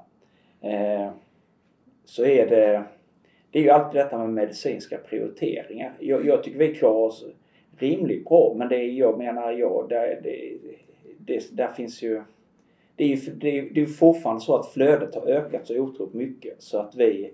[0.60, 1.10] Eh,
[2.04, 2.84] så är det,
[3.50, 5.92] det är ju alltid detta med medicinska prioriteringar.
[5.98, 7.24] Jag, jag tycker vi klarar oss
[7.78, 10.58] rimligt bra men det är, jag menar jag, där, det,
[11.18, 12.22] det, där finns ju
[12.96, 16.14] det är ju det är, det är fortfarande så att flödet har ökat så otroligt
[16.14, 17.32] mycket så att vi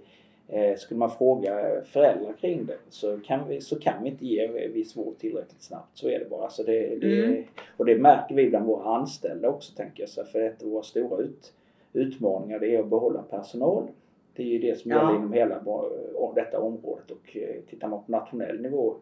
[0.48, 4.68] eh, skulle man fråga föräldrar kring det så kan vi, så kan vi inte ge
[4.68, 5.98] viss vård tillräckligt snabbt.
[5.98, 6.50] Så är det bara.
[6.50, 7.44] Så det, det, Mm.
[7.76, 10.08] Och det märker vi bland våra anställda också tänker jag.
[10.10, 11.52] Så för ett av våra stora ut,
[11.92, 13.84] utmaningar det är att behålla personal.
[14.36, 14.96] Det är ju det som Ja.
[14.96, 15.62] gäller inom hela
[16.34, 18.94] detta området och eh, tittar man på nationell nivå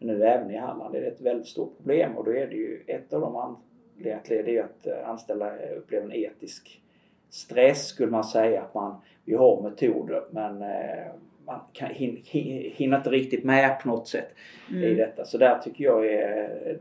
[0.00, 2.82] nu även i Halland är det ett väldigt stort problem och då är det ju
[2.86, 6.82] ett av de anledningarna till det är att eh, anställda upplever en etisk
[7.28, 11.06] stress skulle man säga att man, vi har metoder men eh,
[11.46, 14.28] man kan, hin, hin, hinner inte riktigt med på något sätt
[14.70, 14.96] i Mm.
[14.96, 15.24] detta.
[15.24, 16.78] Så där tycker jag är,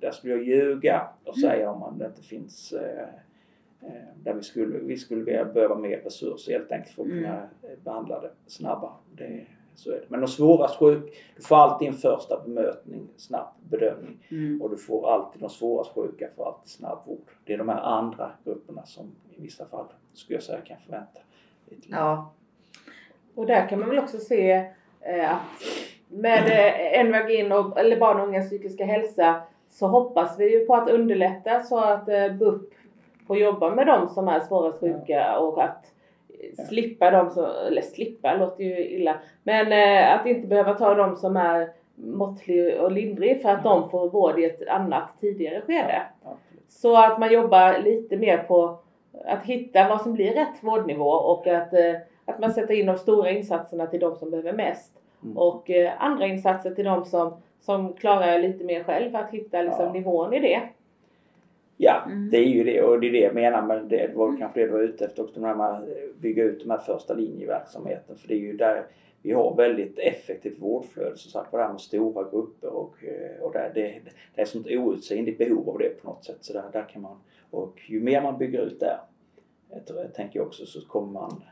[0.00, 1.50] där skulle jag ljuga och Mm.
[1.50, 3.08] säga om det inte finns eh,
[3.82, 7.22] eh, där vi skulle, vi skulle behöva mer resurser helt enkelt för att Mm.
[7.24, 8.92] kunna eh, behandla det snabbare.
[9.16, 10.04] Det, så är det.
[10.08, 14.62] Men de svårast sjuk, du får alltid en första bemötning, snabb bedömning Mm.
[14.62, 17.30] och du får alltid de svårast sjuka får alltid snabb vård.
[17.44, 21.20] Det är de här andra grupperna som i vissa fall skulle jag säga kan förvänta
[21.68, 21.88] lite.
[21.90, 22.32] Ja.
[23.34, 24.52] Och där kan man väl också se
[25.00, 25.40] eh, att
[26.08, 30.58] med eh, en väg in och, eller barn och ungas psykiska hälsa så hoppas vi
[30.58, 32.74] ju på att underlätta så att eh, BUP
[33.26, 35.92] får jobba med de som är svårast sjuka och att.
[36.68, 41.16] Slippa de som, eller slippa låter ju illa, men eh, att inte behöva ta de
[41.16, 46.02] som är måttlig och lindrig för att de får vård i ett annat tidigare skede.
[46.24, 46.36] Ja,
[46.68, 48.78] Så att man jobbar lite mer på
[49.24, 52.96] att hitta vad som blir rätt vårdnivå och att, eh, att man sätter in de
[52.98, 54.92] stora insatserna till de som behöver mest.
[55.24, 55.36] Mm.
[55.38, 59.84] Och eh, andra insatser till de som, som klarar lite mer själv, att hitta liksom,
[59.84, 59.92] Ja.
[59.92, 60.60] nivån i det.
[61.82, 62.30] Ja, Mm.
[62.30, 64.10] det är ju det och det är det jag menar med det.
[64.14, 65.88] Var kanske det du var ute efter också, när man
[66.20, 68.16] bygga ut de här första linjeverksamheten.
[68.16, 68.86] För det är ju där
[69.22, 73.42] vi har väldigt effektivt vårdflöde som sagt, på det här med stora grupper och, eh,
[73.42, 74.00] och där det,
[74.34, 76.38] det är sånt outsinligt behov av det på något sätt.
[76.40, 77.16] Så där, där kan man,
[77.50, 78.98] och ju mer man bygger ut där,
[79.70, 81.42] jag jag tänker jag också, så kommer man,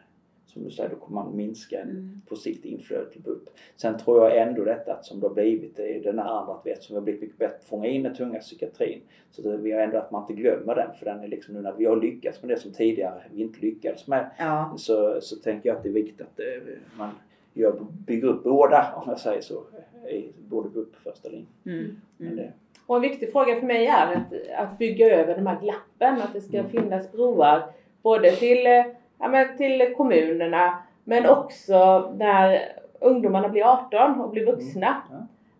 [0.58, 2.20] som du säger, då kommer man minska Mm.
[2.28, 3.48] på sikt inflödet till BUP.
[3.76, 6.54] Sen tror jag ändå detta att som det har blivit, det är den här andra
[6.54, 9.00] att vet, som har blivit mycket bättre fånga in den tunga psykiatrin.
[9.30, 11.60] Så det, vi har ändå att man inte glömmer den för den är liksom nu
[11.60, 14.74] när vi har lyckats med det som tidigare vi inte lyckades med Ja.
[14.76, 17.10] så, så tänker jag att det är viktigt att eh, man
[17.54, 19.62] gör, bygger upp båda om jag säger så.
[20.10, 21.46] I, både BUP och första linjen.
[21.66, 21.96] Mm.
[22.20, 22.50] Mm.
[22.86, 26.32] Och en viktig fråga för mig är att, att bygga över de här glappen, att
[26.32, 26.70] det ska Mm.
[26.70, 27.62] finnas broar
[28.02, 28.84] både till, eh,
[29.18, 35.02] ja, men till kommunerna men också när ungdomarna blir 18 och blir vuxna.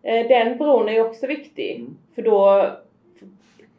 [0.03, 1.75] Eh, Den bron är också viktig.
[1.75, 1.97] Mm.
[2.15, 2.69] För då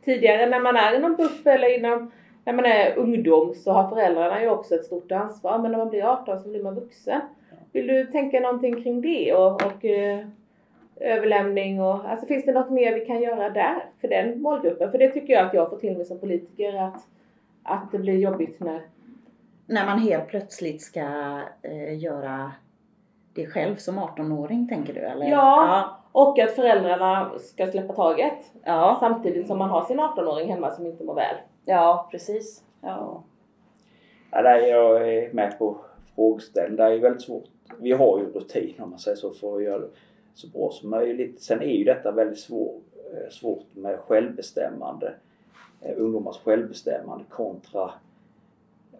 [0.04, 2.10] tidigare när man är inom BUP eller inom
[2.44, 5.88] när man är ungdom så har föräldrarna ju också ett stort ansvar men när man
[5.88, 7.20] blir 18 så blir man vuxen.
[7.72, 10.26] Vill du tänka någonting kring det och, och eh,
[11.00, 14.90] överlämning och alltså finns det något mer vi kan göra där för den målgruppen?
[14.90, 17.06] För det tycker jag att jag får till mig som politiker att,
[17.62, 18.80] att det blir jobbigt när
[19.70, 21.00] När man helt plötsligt ska
[21.62, 22.52] eh, göra
[23.34, 25.26] det själv som 18-åring tänker du eller?
[25.30, 25.96] Ja.
[26.12, 30.86] och att föräldrarna ska släppa taget Ja, samtidigt som man har sin 18-åring hemma som
[30.86, 31.36] inte mår väl.
[31.64, 32.64] ja precis.
[32.80, 32.88] Ja.
[32.88, 33.22] ja.
[34.30, 35.76] Ja, där är jag är med på
[36.14, 36.76] frågeställningen.
[36.76, 37.44] Det är väldigt svårt.
[37.78, 39.88] Vi har ju rutin om man säger så för att göra det
[40.34, 41.42] så bra som möjligt.
[41.42, 42.74] Sen är ju detta väldigt svår,
[43.12, 45.14] eh, svårt med självbestämmande.
[45.80, 47.90] eh, Ungdomars självbestämmande kontra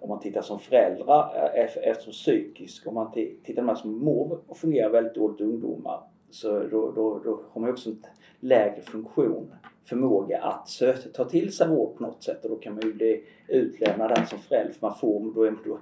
[0.00, 4.38] om man tittar som föräldrar eh, eftersom psykisk, om man ti- tittar på som mår
[4.46, 8.02] och fungerar väldigt dåligt ungdomar så då, då, då har man också en
[8.40, 9.50] lägre funktion,
[9.88, 12.92] förmåga att söka, ta till sig vård på något sätt och då kan man ju
[12.92, 15.78] bli utlämnad där som förälder för man får då, är- då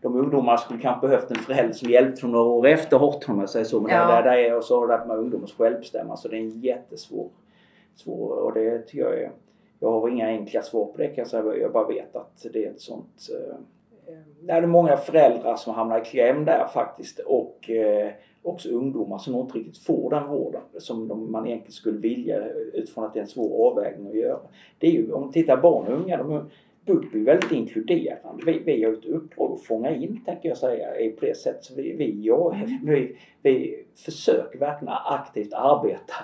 [0.00, 3.40] de ungdomarna skulle kanske behövt en förälder som hjälpte dem några år efter 18 om
[3.40, 3.80] jag säger så.
[3.80, 4.06] Men Ja.
[4.06, 7.28] där, där är och så har det med ungdomars självbestämmande så det är en jättesvår
[7.94, 9.30] svår, och det tycker jag är
[9.84, 11.56] jag har inga enkla svar på det kan jag säga.
[11.56, 13.28] Jag bara vet att det är ett sånt...
[13.30, 13.56] Eh,
[14.14, 18.10] eh, det är många föräldrar som hamnar i kläm där faktiskt och eh,
[18.42, 23.04] också ungdomar som inte riktigt får den vården som de, man egentligen skulle vilja utifrån
[23.04, 24.38] att det är en svår avvägning att göra.
[24.78, 26.50] Det är ju, om man tittar barn och unga, de
[26.86, 28.44] BUP är ju väldigt inkluderande.
[28.46, 31.64] Vi, vi har ju ett uppdrag att fånga in, tänker jag säga, på det sättet.
[31.64, 36.14] Så vi, vi, ja, vi, vi försöker verkligen aktivt arbeta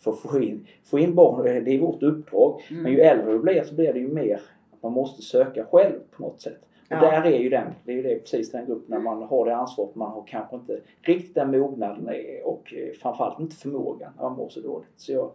[0.00, 1.44] för att få in, få in barn.
[1.64, 2.62] Det är vårt uppdrag.
[2.70, 2.82] Mm.
[2.82, 4.40] Men ju äldre du blir så blir det ju mer
[4.72, 6.58] att man måste söka själv på något sätt.
[6.62, 7.00] Och Ja.
[7.00, 9.56] där är ju den, det är ju det, precis den gruppen när man har det
[9.56, 9.94] ansvaret.
[9.94, 14.36] Man har kanske inte riktigt den mognaden eh, och eh, framförallt inte förmågan när man
[14.36, 14.88] mår så dåligt.
[14.96, 15.30] Så jag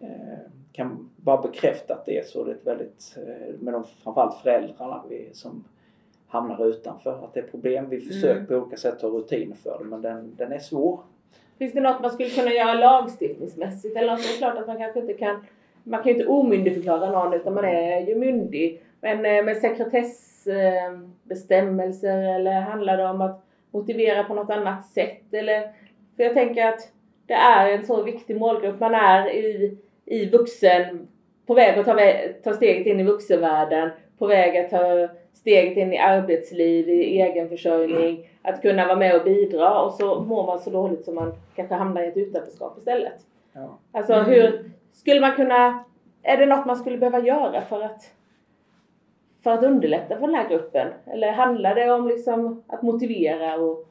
[0.00, 0.38] eh,
[0.72, 2.44] kan bara bekräfta att det är så.
[2.44, 5.64] Det är väldigt, eh, med de framförallt föräldrarna vi, som
[6.26, 7.24] hamnar utanför.
[7.24, 7.88] Att det är problem.
[7.88, 8.46] Vi försöker Mm.
[8.46, 11.00] på olika sätt ha rutiner för det men den, den är svår.
[11.58, 14.22] Finns det något man skulle kunna göra lagstiftningsmässigt eller något?
[14.22, 15.44] Det är klart att man kanske inte kan
[15.84, 18.82] man kan ju inte omyndigförklara någon utan man är ju myndig.
[19.00, 25.34] Men eh, med sekretessbestämmelser eller handlar det om att motivera på något annat sätt?
[25.34, 25.60] Eller,
[26.16, 26.92] för jag tänker att
[27.26, 28.80] det är en så viktig målgrupp.
[28.80, 31.08] Man är i, i vuxen,
[31.46, 31.98] på väg att ta,
[32.44, 38.28] ta steget in i vuxenvärlden, på väg att ta steget in i arbetsliv, i egenförsörjning,
[38.42, 41.74] att kunna vara med och bidra och så mår man så dåligt som man kanske
[41.74, 43.26] hamnar i ett utanförskap istället.
[43.52, 43.78] Ja.
[43.92, 44.26] Alltså Mm.
[44.30, 45.84] hur skulle man kunna,
[46.22, 48.12] är det något man skulle behöva göra för att
[49.42, 50.88] för att underlätta för den här gruppen?
[51.06, 53.86] Eller handlar det om liksom att motivera och,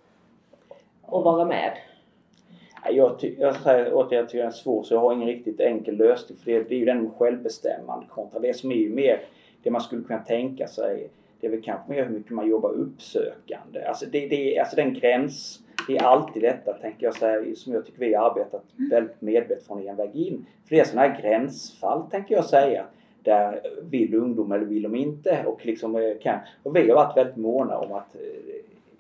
[1.02, 1.72] och vara med?
[2.90, 5.60] Jag, ty- jag säger återigen, jag tycker den är svår så jag har ingen riktigt
[5.60, 8.90] enkel lösning för det, det är ju den med självbestämmande kontra det som är ju
[8.96, 9.20] mer
[9.64, 11.10] det man skulle kunna tänka sig
[11.42, 13.84] det är väl kanske mer hur mycket man jobbar uppsökande.
[13.84, 17.86] Alltså, det, det, alltså den gräns, det är alltid detta tänker jag säga som jag
[17.86, 20.46] tycker vi har arbetat väldigt medvetet från en väg in.
[20.68, 22.86] För det är sådana här gränsfall tänker jag säga
[23.24, 26.40] där vill ungdom eller vill de inte och liksom eh, kan.
[26.64, 28.22] Och vi har varit väldigt måna om att eh,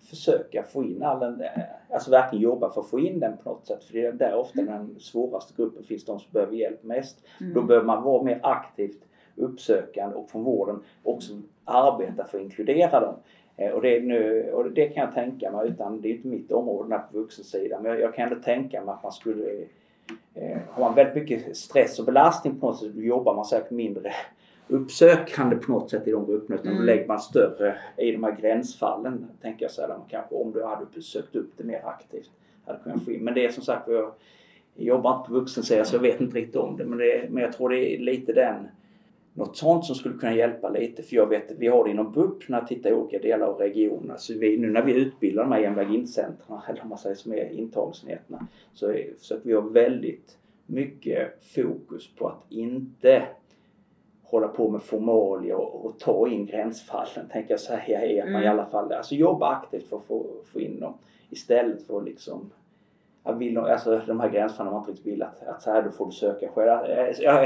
[0.09, 1.49] försöka få in all den, eh,
[1.89, 3.83] alltså verkligen jobba för att få in den på något sätt.
[3.83, 7.17] För det är där ofta den svåraste gruppen finns, de som behöver hjälp mest.
[7.41, 7.53] Mm.
[7.53, 9.01] Då behöver man vara mer aktivt
[9.35, 11.33] uppsökande och från vården också
[11.65, 13.15] arbeta för att inkludera dem.
[13.57, 16.51] Eh, Och det, nu, och det kan jag tänka mig, utan det är inte mitt
[16.51, 19.65] område på vuxensidan, men jag, jag kan ändå tänka mig att man skulle
[20.35, 23.71] eh, har man väldigt mycket stress och belastning på något sätt då jobbar man säkert
[23.71, 24.13] mindre
[24.67, 26.81] uppsökande på något sätt i de grupperna utan mm.
[26.81, 29.87] då lägger man större i de här gränsfallen tänker jag säga.
[29.87, 32.31] Man kanske om du hade sökt upp det mer aktivt
[32.65, 33.23] hade kunnat få in.
[33.23, 34.11] Men det är som sagt jag
[34.75, 37.53] jobbar inte på vuxensidan så jag vet inte riktigt om det men, det, men jag
[37.53, 38.67] tror det är lite den
[39.33, 41.03] något sånt som skulle kunna hjälpa lite.
[41.03, 43.47] För jag vet att vi har det inom BUP när jag tittar i olika delar
[43.47, 44.17] av regionerna.
[44.17, 48.47] Så vi, nu när vi utbildar de här genväg-in-centren, eller man säger som är intagningsenheterna,
[48.73, 53.23] så försöker vi ha väldigt mycket fokus på att inte
[54.23, 58.41] hålla på med formalia och, och ta in gränsfallen, tänker jag säga, är att man
[58.41, 58.59] i mm.
[58.59, 60.93] alla fall alltså jobba aktivt för att få, få in dem
[61.29, 62.51] istället för att liksom
[63.23, 66.05] vill, alltså de här gränsfallen man inte riktigt vill att, att så här, då får
[66.05, 66.69] du söka själv.
[67.19, 67.41] Ja,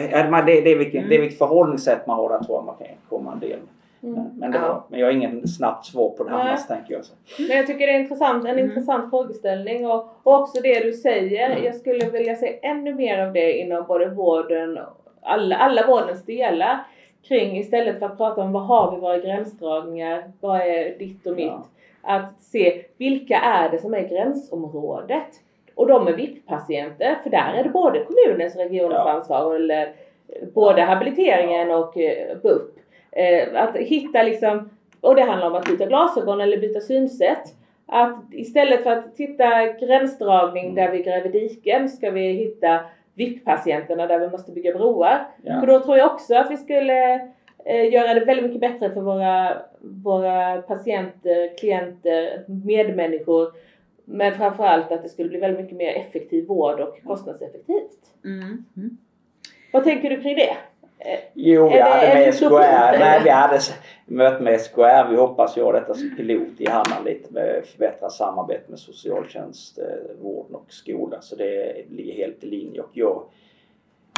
[0.46, 1.10] det, det, är vilket, mm.
[1.10, 3.60] det är vilket förhållningssätt man har där tror jag man kan komma en del.
[4.04, 4.24] Mm.
[4.38, 7.06] Men, det var, men jag har ingen snabbt svar på det här annars tänker jag.
[7.06, 7.14] Så.
[7.48, 8.66] Men jag tycker det är intressant, en mm.
[8.66, 11.52] intressant frågeställning och, och också det du säger.
[11.52, 11.64] Mm.
[11.64, 14.80] Jag skulle vilja se ännu mer av det inom både vården,
[15.22, 16.86] alla, alla vårdens delar
[17.28, 21.36] kring istället för att prata om vad har vi våra gränsdragningar, vad är ditt och
[21.36, 21.46] mitt.
[21.46, 21.66] Ja.
[22.02, 25.42] Att se vilka är det som är gränsområdet?
[25.76, 29.12] Och de är VIP-patienter för där är det både kommunens och regionens ja.
[29.12, 29.94] ansvar eller
[30.54, 32.76] både habiliteringen och eh, BUP.
[33.12, 34.70] Eh, att hitta liksom,
[35.02, 37.54] och det handlar om att byta glasögon eller byta synsätt.
[37.88, 42.80] Att istället för att titta gränsdragning där vi gräver diken ska vi hitta
[43.14, 45.28] VIP-patienterna där vi måste bygga broar.
[45.44, 45.60] Ja.
[45.60, 47.14] För då tror jag också att vi skulle
[47.66, 53.52] eh, göra det väldigt mycket bättre för våra, våra patienter, klienter, medmänniskor
[54.06, 58.00] men framförallt att det skulle bli väldigt mycket mer effektiv vård och kostnadseffektivt.
[58.24, 58.65] Mm.
[58.78, 58.98] Mm.
[59.74, 60.58] Vad tänker du kring det?
[61.34, 63.00] Jo, vi hade med SKR.
[63.00, 63.60] Nej, vi hade
[64.06, 65.10] möte med SKR.
[65.10, 69.86] Vi hoppas göra detta som pilot i Halland lite med förbättrat samarbete med socialtjänst, eh,
[70.22, 71.22] vården och skola.
[71.22, 72.82] Så det ligger helt i linje.
[72.82, 73.24] Och jag,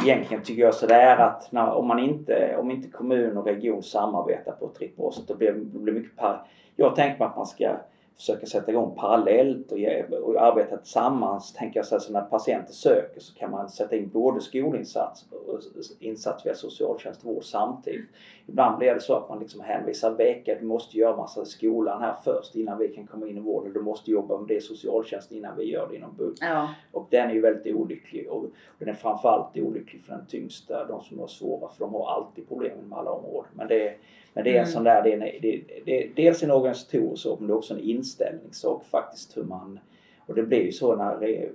[0.04, 4.52] egentligen tycker jag sådär att när, om man inte, om inte kommun och region samarbetar
[4.52, 6.46] på ett riktigt bra sätt då blir det mycket par,
[6.76, 7.76] Jag tänker mig att man ska
[8.18, 11.52] försöka sätta igång parallellt och, ge, och arbeta tillsammans.
[11.52, 15.26] Tänker jag så, här, så när patienter söker så kan man sätta in både skolinsats
[15.46, 15.60] och
[16.00, 18.08] insats via socialtjänst och vård samtidigt.
[18.46, 22.02] Ibland blir det så att man liksom hänvisar väck du måste göra massa i skolan
[22.02, 23.72] här först innan vi kan komma in i vården.
[23.72, 26.34] Du måste jobba med det i socialtjänst innan vi gör det inom BUP.
[26.40, 26.68] Ja.
[26.92, 28.46] Och den är ju väldigt olycklig och
[28.78, 32.48] den är framförallt olycklig för den tyngsta, de som har svåra för de har alltid
[32.48, 33.50] problem med alla områden.
[33.54, 33.94] Men det
[34.38, 34.72] men det är en mm.
[34.72, 37.56] sån där, det är, en, det, det är dels en organisatorisk sak men det är
[37.56, 39.80] också en inställningssak faktiskt hur man
[40.26, 41.48] och det blir ju så när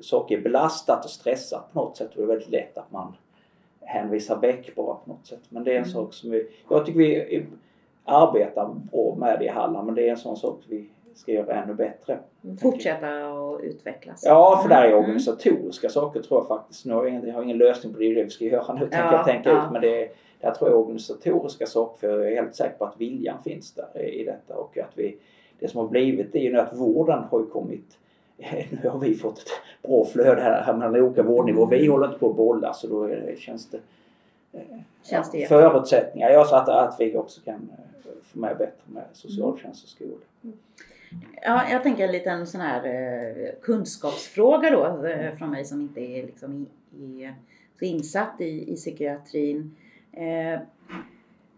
[0.00, 3.16] saker är belastat och stressat på något sätt och det är väldigt lätt att man
[3.80, 5.40] hänvisar väck bara på något sätt.
[5.48, 5.92] Men det är en mm.
[5.92, 7.46] sak som vi, jag tycker vi
[8.04, 11.62] arbetar bra med det i Halland men det är en sån sak vi ska göra
[11.62, 12.18] ännu bättre.
[12.62, 14.22] Fortsätta och utvecklas.
[14.24, 14.98] Ja, för det är mm.
[14.98, 16.86] organisatoriska saker tror jag faktiskt.
[16.86, 18.74] Nu har jag, ingen, jag har ingen lösning på det, det är vi ska göra
[18.74, 19.66] nu, tänker jag tänka ja.
[19.66, 19.72] ut.
[19.72, 20.08] Men det,
[20.40, 24.02] jag tror jag organisatoriska saker, för jag är helt säker på att viljan finns där
[24.02, 25.16] i detta och att vi,
[25.58, 27.98] det som har blivit är ju nu att vården har kommit
[28.82, 29.50] nu har vi fått ett
[29.82, 31.66] bra flöde här mellan olika vårdnivåer.
[31.66, 33.80] Vi håller inte på att bolla så då det, känns det,
[34.52, 34.60] eh,
[35.02, 36.30] känns det förutsättningar.
[36.30, 40.16] Ja, så att, att vi också kan eh, få med bättre med socialtjänst och skola.
[41.42, 45.04] Ja, jag tänker en liten sån här eh, kunskapsfråga då
[45.38, 46.66] från mig som inte är liksom
[46.98, 47.32] i, i,
[47.78, 49.76] så insatt i, i psykiatrin.
[50.16, 50.60] Eh,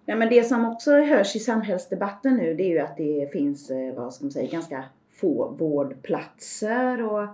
[0.05, 3.71] nej men det som också hörs i samhällsdebatten nu det är ju att det finns,
[3.71, 7.29] eh, vad ska man säga, ganska få vårdplatser och,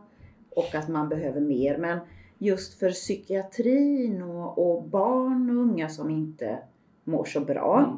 [0.50, 1.78] och att man behöver mer.
[1.78, 1.98] Men
[2.38, 6.58] just för psykiatrin och, och barn och unga som inte
[7.04, 7.78] mår så bra.
[7.78, 7.96] Mm.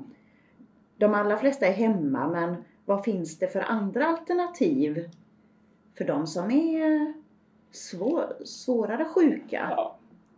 [0.96, 5.10] De allra flesta är hemma men vad finns det för andra alternativ
[5.98, 7.14] för de som är
[7.70, 9.68] svår, svårare sjuka?
[9.76, 9.95] Ja.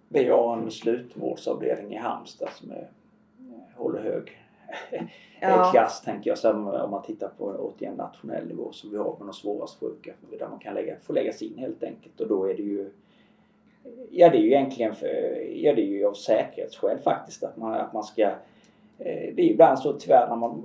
[0.08, 2.88] Vi har en slutvårdsavdelning i Halmstad som är,
[3.76, 4.38] håller hög
[5.40, 5.70] ja.
[5.72, 6.38] klass tänker jag.
[6.38, 10.12] Så om man tittar på återigen nationell nivå som vi har med de svårast sjuka.
[10.38, 12.90] Där man kan lägga, få läggas in helt enkelt och då är det ju
[14.10, 15.06] Ja det är ju egentligen för,
[15.54, 19.44] ja, det är ju av säkerhetsskäl faktiskt att man, att man ska eh, Det är
[19.44, 20.64] ju ibland så tyvärr när man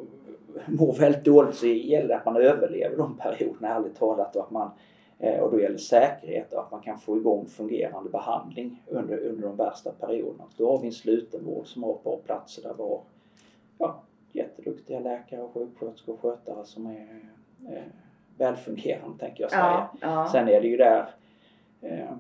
[0.66, 4.52] mår väldigt dåligt så gäller det att man överlever de perioderna ärligt talat och att
[4.52, 4.93] man Eh,
[5.24, 9.56] och då gäller säkerhet och att man kan få igång fungerande behandling under, under de
[9.56, 10.44] värsta perioderna.
[10.58, 13.02] Då har vi en slutenvård som har par platser där vi har
[13.78, 14.02] ja,
[14.32, 17.20] jätteduktiga läkare och sjuksköterskor och skötare som är
[17.70, 17.84] eh,
[18.38, 19.62] välfungerande tänker jag säga.
[19.62, 20.30] Ja, ja.
[20.32, 21.06] Sen är det ju där
[21.82, 22.16] eh,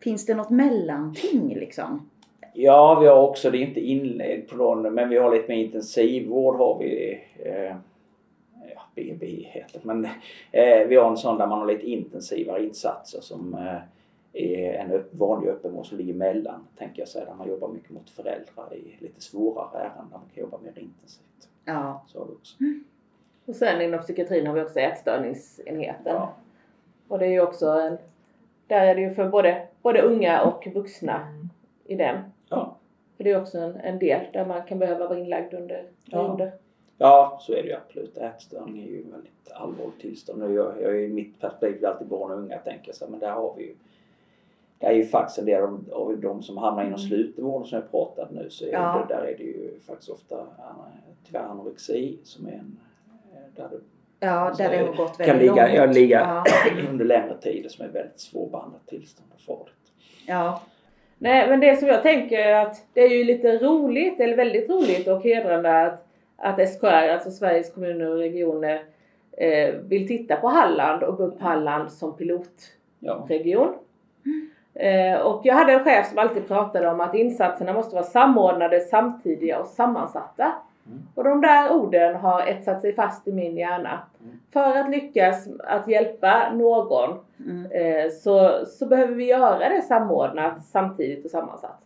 [0.00, 2.10] Finns det något mellanting liksom?
[2.52, 5.64] Ja, vi har också, det är inte inledd på någon, men vi har lite mer
[5.64, 7.20] intensivvård har vi.
[7.38, 7.76] Eh,
[8.94, 10.04] BB heter men
[10.52, 13.76] eh, vi har en sån där man har lite intensivare insatser som eh,
[14.32, 17.90] är en upp, vanlig öppenvård som ligger emellan, tänker jag säga, där man jobbar mycket
[17.90, 21.48] mot föräldrar i lite svårare ärenden, där man kan jobba mer intensivt.
[21.64, 22.04] Ja.
[22.06, 22.56] Så har vi också.
[23.46, 26.14] Och sen inom psykiatrin har vi också ätstörningsenheten.
[26.14, 26.32] Ja.
[27.08, 27.98] Och det är ju också en,
[28.66, 31.34] där är det ju för både, både unga och vuxna
[31.84, 32.18] i den.
[32.48, 32.76] Ja.
[33.16, 36.18] För det är också en, en del där man kan behöva vara inlagd under Ja.
[36.24, 36.46] perioder.
[36.46, 36.52] Ja,
[37.40, 38.16] så är det ju absolut.
[38.18, 40.42] Ätstörning är ju ett väldigt allvarligt tillstånd.
[40.42, 43.30] Och jag, jag är i mitt perspektiv alltid barn och unga tänker så men där
[43.32, 43.74] har vi ju
[44.80, 47.08] det är ju faktiskt en del av de, av de som hamnar inom Mm.
[47.08, 49.06] slutenvården som jag pratat nu så är Ja.
[49.08, 50.46] det, där är det ju faktiskt ofta
[51.26, 52.78] tyvärr anorexi som är en
[53.34, 53.80] eh, där det
[54.20, 55.74] Ja, där det har gått väldigt kan ligga, långt.
[55.74, 56.44] ja, ligga Ja.
[56.90, 59.92] under längre tid som är väldigt svårbehandlat tillstånd och farligt.
[60.26, 60.62] ja.
[61.20, 64.70] Nej men det som jag tänker är att det är ju lite roligt, eller väldigt
[64.70, 66.07] roligt och hedrande att,
[66.38, 68.82] att SKR, alltså Sveriges kommuner och regioner,
[69.32, 73.68] eh, vill titta på Halland och gå upp Halland som pilotregion.
[73.68, 73.74] Ja,
[74.74, 78.80] Eh, och jag hade en chef som alltid pratade om att insatserna måste vara samordnade,
[78.80, 80.52] samtidiga och sammansatta.
[80.86, 80.98] Mm.
[81.14, 83.98] Och de där orden har etsat sig fast i min hjärna.
[84.20, 84.40] Mm.
[84.52, 87.72] För att lyckas att hjälpa någon Mm.
[87.72, 91.80] eh, så, så behöver vi göra det samordnat, samtidigt och sammansatt.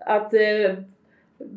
[0.00, 0.76] Att eh,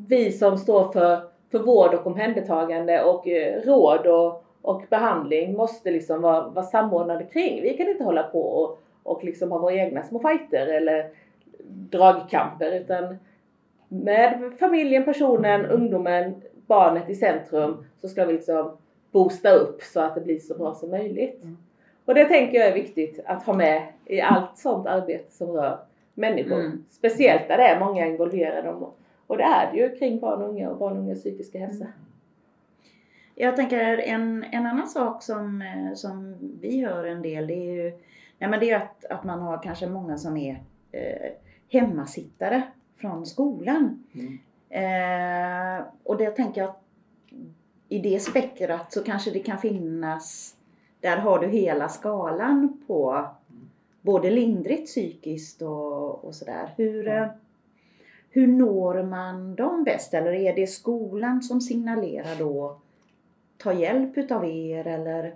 [0.07, 1.22] vi som står för,
[1.52, 7.24] för vård och omhändertagande och eh, råd och, och behandling måste liksom vara, vara samordnade
[7.24, 7.62] kring.
[7.62, 11.10] Vi kan inte hålla på och, och liksom ha våra egna små fighter eller
[11.68, 13.18] dragkamper utan
[13.88, 18.78] med familjen, personen, ungdomen, barnet i centrum så ska vi liksom
[19.12, 21.43] boosta upp så att det blir så bra som möjligt.
[21.43, 21.58] Mm.
[22.06, 25.80] Och det tänker jag är viktigt att ha med i allt sånt arbete som rör
[26.14, 26.60] människor.
[26.60, 26.86] Mm.
[26.89, 28.76] Speciellt där det är många involverade.
[29.30, 31.88] Och- det är det ju kring barn och unga och barn och ungas psykiska hälsa.
[33.36, 37.84] Jag tänker en, en annan sak som, eh, som vi hör en del det är
[37.84, 37.92] ju
[38.38, 41.32] nej men det är att, att man har kanske många som är eh,
[41.70, 42.62] hemmasittare
[42.98, 44.04] från skolan.
[44.14, 44.40] Mm.
[44.70, 46.84] Eh, och det tänker jag att
[47.90, 50.56] i det spektrat så kanske det kan finnas,
[51.00, 53.28] där har du hela skalan på
[54.02, 56.74] både lindrigt psykiskt och, och sådär.
[56.78, 57.28] Hur, eh,
[58.30, 60.14] hur når man dem bäst?
[60.14, 62.80] Eller är det skolan som signalerar då
[63.58, 65.36] ta hjälp utav er eller?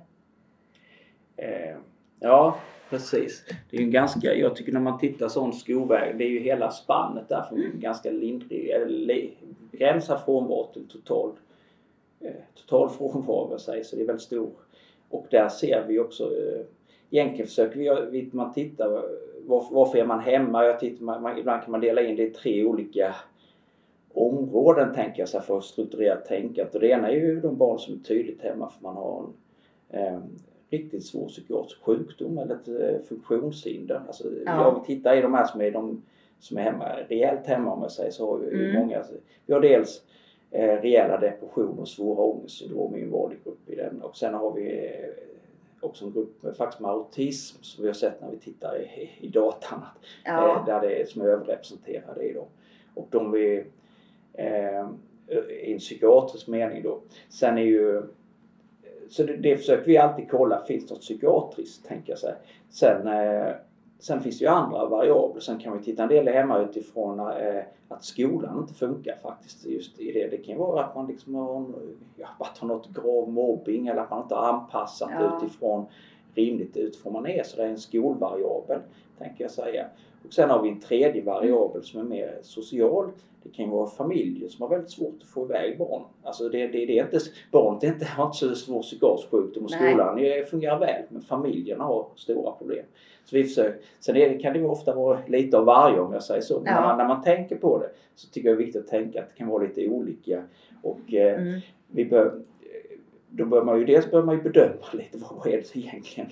[1.36, 1.76] Eh,
[2.20, 2.58] ja,
[2.90, 3.46] precis.
[3.70, 6.72] Det är ju ganska, jag tycker när man tittar sån skolväg, det är ju hela
[6.72, 9.34] spannet där från ganska lindrig, eller li-
[10.26, 11.32] frånvaro till total,
[12.20, 14.52] eh, total frånvaro sig, så det är väldigt stor.
[15.10, 16.66] Och där ser vi också, eh,
[17.10, 19.04] egentligen försöker vi, vi man tittar
[19.46, 20.66] var, varför är man hemma?
[20.66, 23.16] Jag tittar, man, man, ibland kan man dela in det i tre olika
[24.14, 26.76] områden tänker jag så här, för att strukturera tänkandet.
[26.76, 29.26] Och det ena är ju de barn som är tydligt hemma för man har
[29.90, 30.20] en eh,
[30.70, 34.02] riktigt svår psykiatrisk sjukdom eller ett eh, funktionshinder.
[34.08, 34.84] Alltså, Ja.
[34.88, 36.02] Vi tittar i de här som är, de,
[36.40, 38.76] som är hemma, rejält hemma om jag säger så har Mm.
[38.80, 39.04] många.
[39.46, 40.04] Vi har dels
[40.52, 44.02] eh, rejäla depressioner och svåra ångestsyndrom är en vanlig grupp i den.
[44.02, 45.10] Och sen har vi eh,
[45.84, 49.10] också en grupp med, faktiskt med autism som vi har sett när vi tittar i,
[49.20, 49.82] i, datan.
[50.26, 52.48] Att eh, där det är, som är överrepresenterade i dem.
[52.94, 53.66] Och de vi
[54.34, 54.88] eh,
[55.64, 57.02] i en psykiatrisk mening då.
[57.30, 58.04] Sen är ju
[59.10, 62.36] så det, det försöker vi alltid kolla, finns det något psykiatriskt tänker jag säga.
[62.70, 63.54] Sen, eh,
[64.04, 65.42] sen finns det ju andra variabler.
[65.42, 70.00] Sen kan vi titta en del hemma utifrån eh, att skolan inte funkar faktiskt just
[70.00, 70.28] i det.
[70.28, 71.66] Det kan ju vara att man liksom har,
[72.18, 75.38] ja, att har något grav mobbing eller att man inte har anpassat Ja.
[75.38, 75.86] utifrån
[76.36, 77.44] rimligt utifrån man är.
[77.44, 78.80] Så det är en skolvariabel
[79.18, 79.86] tänker jag säga.
[80.26, 83.12] Och sen har vi en tredje variabel som är mer social.
[83.44, 86.04] Det kan vara familjer som har väldigt svårt att få iväg barn.
[86.24, 87.20] Alltså det, det, det är inte,
[87.52, 91.84] barnet är inte, har inte så svår psykiatrisk sjukdom och skolan fungerar väl men familjerna
[91.84, 92.86] har stora problem.
[93.26, 96.24] Så vi försöker, sen det, kan det ju ofta vara lite av varje om jag
[96.24, 96.60] säger så.
[96.60, 96.80] Men Ja.
[96.82, 99.22] när, man, när man tänker på det så tycker jag det är viktigt att tänka
[99.22, 100.44] att det kan vara lite olika.
[100.82, 101.60] Och eh, Mm.
[101.88, 102.42] vi bör,
[103.30, 106.30] då bör man ju dels bör man ju bedöma lite vad är det egentligen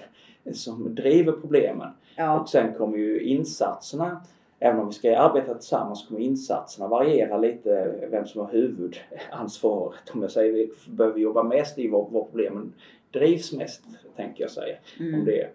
[0.53, 1.89] som driver problemen.
[2.15, 2.39] Ja.
[2.39, 4.21] Och sen kommer ju insatserna,
[4.59, 10.09] även om vi ska arbeta tillsammans, kommer insatserna variera lite vem som har huvudansvaret.
[10.13, 12.73] Om jag säger vi behöver jobba mest i var, var problemen
[13.11, 13.81] drivs mest,
[14.15, 14.75] tänker jag säga.
[14.99, 15.25] Om Mm.
[15.25, 15.47] det.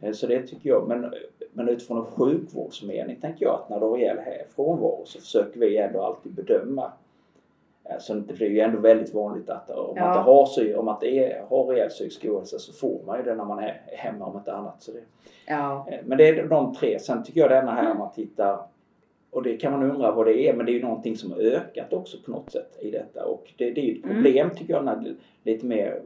[0.00, 0.88] Eh, Så det tycker jag.
[0.88, 1.14] Men,
[1.52, 6.02] men utifrån en sjukvårdsmening tänker jag att när rejäl här frånvaro så försöker vi ändå
[6.02, 6.92] alltid bedöma.
[7.84, 10.08] Eh, Så det är ju ändå väldigt vanligt att om man Ja.
[10.10, 13.34] inte har, om man inte är, har rejäl psykisk ohälsa så får man ju det
[13.34, 14.82] när man är hemma om inte annat.
[14.82, 14.98] Så det,
[15.46, 15.86] Ja.
[15.90, 16.98] Eh, Men det är de tre.
[16.98, 18.58] Sen tycker jag denna här om man tittar
[19.30, 21.38] och det kan man undra vad det är men det är ju någonting som har
[21.38, 24.16] ökat också på något sätt i detta och det, det är ju ett Mm.
[24.16, 26.02] problem tycker jag när det- lite mer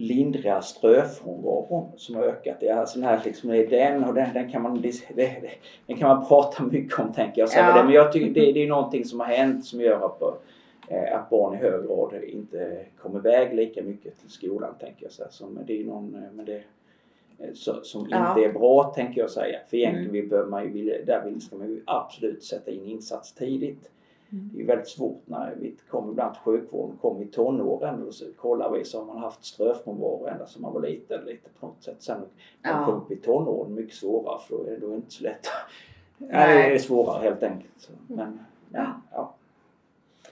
[0.00, 2.56] lindriga ströfrånvaron som har ökat.
[2.60, 5.50] Det är alltså den här liksom, det den och den, den kan man det,
[5.86, 7.50] den kan man prata mycket om tänker jag.
[7.54, 7.84] Ja.
[7.84, 10.22] Men jag tycker det, det är någonting som har hänt som gör att,
[10.88, 15.32] eh, att barn i hög grad inte kommer iväg lika mycket till skolan tänker jag.
[15.32, 16.62] Så, det är någon, eh, men det,
[17.38, 18.28] eh, så, som ja.
[18.28, 19.58] inte är bra tänker jag säga.
[19.70, 20.28] För egentligen mm.
[20.28, 23.90] vill man ju, där vill, ska man ju absolut sätta in insats tidigt.
[24.32, 24.50] Mm.
[24.54, 28.24] Det är väldigt svårt när vi kommer ibland till sjukvården, kommer i tonåren och så
[28.36, 31.82] kollar vi så har man haft ströfrånvaro ända sedan man var liten lite på något
[31.82, 31.96] sätt.
[31.98, 32.20] Sen
[32.62, 35.46] när man kommer upp i tonåren mycket svårare för då är det inte så lätt.
[36.18, 36.68] Nej.
[36.68, 37.90] det är svårare helt enkelt.
[38.06, 38.40] Men,
[38.72, 39.00] ja.
[39.12, 39.34] ja.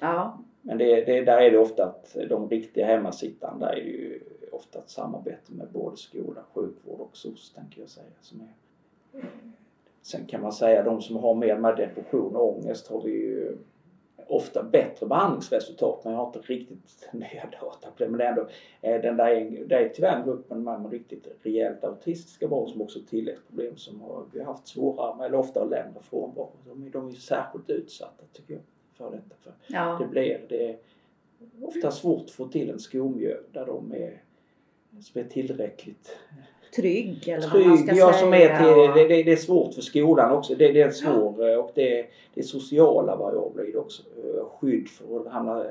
[0.00, 0.38] ja.
[0.62, 4.20] Men det, det, där är det ofta att de riktiga hemmasittarna där är det ju
[4.52, 8.06] ofta ett samarbete med både skola, sjukvård och SOS tänker jag säga.
[8.20, 8.54] Som är.
[10.02, 13.56] Sen kan man säga de som har mer med depression och ångest har vi ju
[14.28, 18.08] ofta bättre behandlingsresultat men jag har inte riktigt nya data på det.
[18.08, 18.48] Men det är ändå,
[18.80, 22.98] eh, den där är, det är tyvärr gruppen med riktigt rejält autistiska barn som också
[22.98, 26.50] har tilläggsproblem som har, vi har haft svårare eller ofta längre frånvaro.
[26.66, 28.62] De, de är särskilt utsatta tycker jag
[28.94, 29.34] för detta.
[29.40, 29.96] För ja.
[30.00, 30.78] Det blir det är
[31.62, 34.22] ofta svårt att få till en skolmiljö där de är,
[35.00, 36.16] som är tillräckligt
[36.80, 38.24] trygg eller trygg, vad man ska ja, säga.
[38.24, 40.54] Som är till, det, det, är svårt för skolan också.
[40.54, 41.58] Det, det är svår ja.
[41.58, 44.02] och det, det är sociala variabler i det också.
[44.60, 45.64] Skydd för att hamna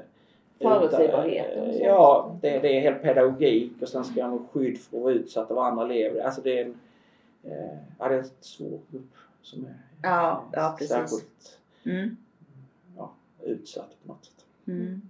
[0.62, 5.03] Förutsägbarhet Ja, det, det är helt pedagogik och sen ska man ha skydd för att
[5.03, 6.22] vara utsatt av andra elever.
[6.22, 6.80] Alltså det är en,
[7.43, 10.95] eh, ja, det är en svår grupp som är ja, ja, precis.
[10.95, 12.18] särskilt mm.
[12.97, 13.12] ja,
[13.43, 14.45] utsatt på något sätt.
[14.68, 15.01] Mm.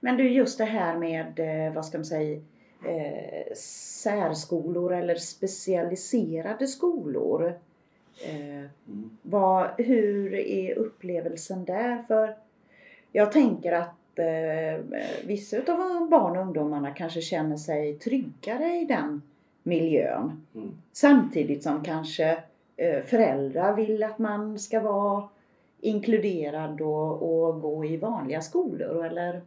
[0.00, 2.40] Men du just det här med, eh, vad ska man säga,
[2.86, 3.54] eh,
[4.02, 7.54] särskolor eller specialiserade skolor.
[8.24, 9.18] Eh, mm.
[9.22, 12.04] vad, hur är upplevelsen där?
[12.08, 12.34] För
[13.12, 14.84] jag tänker att eh,
[15.24, 19.22] vissa av barn och ungdomarna kanske känner sig tryggare i den
[19.62, 20.46] miljön.
[20.54, 20.70] Mm.
[20.92, 22.38] Samtidigt som kanske
[22.76, 25.28] eh, föräldrar vill att man ska vara
[25.80, 29.40] inkluderad och, och gå i vanliga skolor eller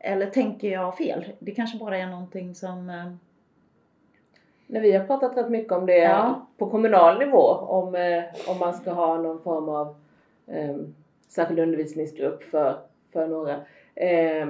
[0.00, 1.24] eller tänker jag fel?
[1.38, 2.90] Det kanske bara är någonting som...
[2.90, 3.12] Eh...
[4.66, 6.46] Nej, vi har pratat rätt mycket om det ja.
[6.58, 7.46] på kommunal nivå.
[7.48, 9.94] Om, eh, om man ska ha någon form av
[10.46, 10.76] eh,
[11.28, 12.78] särskild undervisningsgrupp för,
[13.12, 13.54] för några.
[13.94, 14.48] Eh,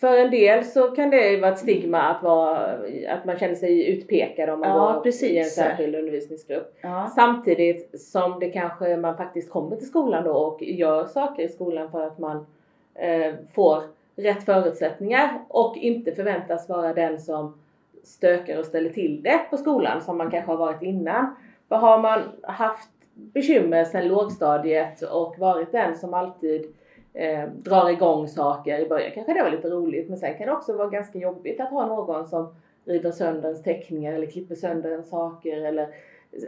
[0.00, 3.90] för en del så kan det vara ett stigma att, vara, att man känner sig
[3.90, 5.30] utpekad om man ja, går precis.
[5.30, 6.78] i en särskild undervisningsgrupp.
[6.80, 7.12] Ja.
[7.14, 11.90] Samtidigt som det kanske man faktiskt kommer till skolan då och gör saker i skolan
[11.90, 12.46] för att man
[12.94, 13.82] eh, får
[14.16, 17.58] rätt förutsättningar och inte förväntas vara den som
[18.02, 21.36] stökar och ställer till det på skolan som man kanske har varit innan.
[21.68, 26.74] För har man haft bekymmer sedan lågstadiet och varit den som alltid
[27.14, 30.52] eh, drar igång saker i början kanske det var lite roligt men sen kan det
[30.52, 32.54] också vara ganska jobbigt att ha någon som
[32.84, 35.88] river sönder ens teckningar eller klipper sönder ens saker eller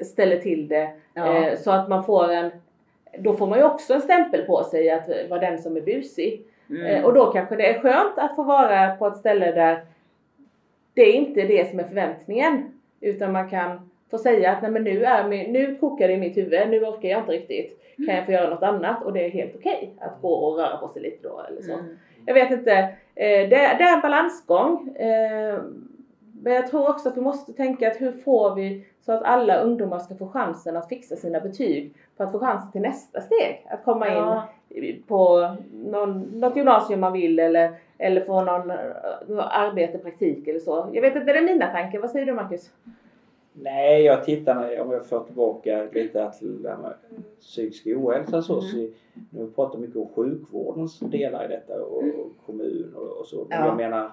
[0.04, 0.90] ställer till det.
[1.14, 1.46] Ja.
[1.46, 2.50] Eh, så att man får en,
[3.18, 6.46] då får man ju också en stämpel på sig att vara den som är busig.
[6.70, 6.86] Mm.
[6.86, 9.84] Eh, och då kanske det är skönt att få vara på ett ställe där
[10.94, 12.80] det är inte det som är förväntningen.
[13.00, 16.18] Utan man kan få säga att Nej, men nu, är min, nu kokar det i
[16.18, 17.80] mitt huvud, nu orkar jag inte riktigt.
[18.06, 19.02] Kan jag få göra något annat?
[19.02, 21.62] Och det är helt okej okay att gå och röra på sig lite då eller
[21.62, 21.72] så.
[21.72, 21.96] Mm.
[22.26, 22.72] Jag vet inte,
[23.14, 24.96] eh, det, det, är en balansgång.
[26.44, 29.22] Eh, men jag tror också att vi måste tänka att hur får vi så att
[29.22, 33.20] alla ungdomar ska få chansen att fixa sina betyg för att få chansen till nästa
[33.20, 33.66] steg.
[33.70, 34.48] Att komma ja.
[34.68, 38.72] in på någon, något gymnasium man vill eller, eller få någon,
[39.26, 40.90] någon arbete, praktik eller så.
[40.92, 41.98] Jag vet inte, det är mina tankar.
[41.98, 42.70] Vad säger du Marcus?
[43.52, 46.94] Nej, jag tittar om jag får tillbaka lite till det här med
[47.40, 48.60] psykisk ohälsa så.
[48.60, 48.70] Mm.
[48.70, 48.76] så
[49.30, 53.46] nu pratar mycket om sjukvårdens delar i detta och, och kommun och, och så.
[53.48, 53.66] Men ja.
[53.66, 54.04] jag menar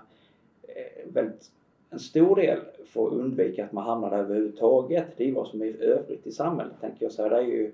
[0.64, 1.52] eh, väldigt
[1.92, 5.62] en stor del för att undvika att man hamnar där överhuvudtaget det är vad som
[5.62, 7.12] är övrigt i samhället tänker jag.
[7.12, 7.72] Så det är ju,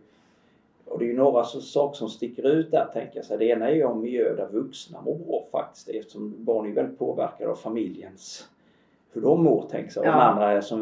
[0.86, 3.26] och det är ju några saker som sticker ut där tänker jag.
[3.26, 6.72] Så det ena är ju om miljö där vuxna mår bra faktiskt eftersom barn är
[6.72, 8.49] väldigt påverkade av familjens
[9.11, 10.05] hur de mår tänker jag.
[10.05, 10.11] Ja.
[10.11, 10.82] Den andra, är som,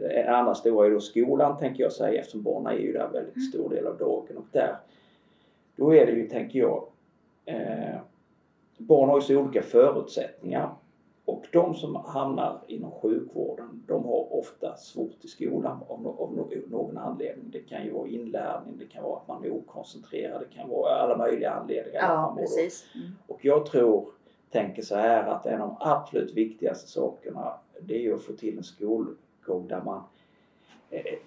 [0.00, 3.36] den andra stora är då skolan tänker jag säga eftersom barnen är ju där väldigt
[3.36, 3.48] mm.
[3.48, 4.76] stor del av dagen och där
[5.76, 6.84] då är det ju tänker jag
[7.44, 7.96] eh,
[8.78, 10.70] barn har ju så olika förutsättningar
[11.26, 16.98] och de som hamnar inom sjukvården de har ofta svårt i skolan av, av någon
[16.98, 17.50] anledning.
[17.50, 20.94] Det kan ju vara inlärning, det kan vara att man är okoncentrerad, det kan vara
[20.94, 22.00] alla möjliga anledningar.
[22.00, 22.86] Ja, precis.
[22.94, 23.08] Mm.
[23.26, 24.08] Och jag tror,
[24.50, 28.58] tänker så här att en av de absolut viktigaste sakerna det är att få till
[28.58, 30.02] en skolgång där man
[30.90, 31.18] eh,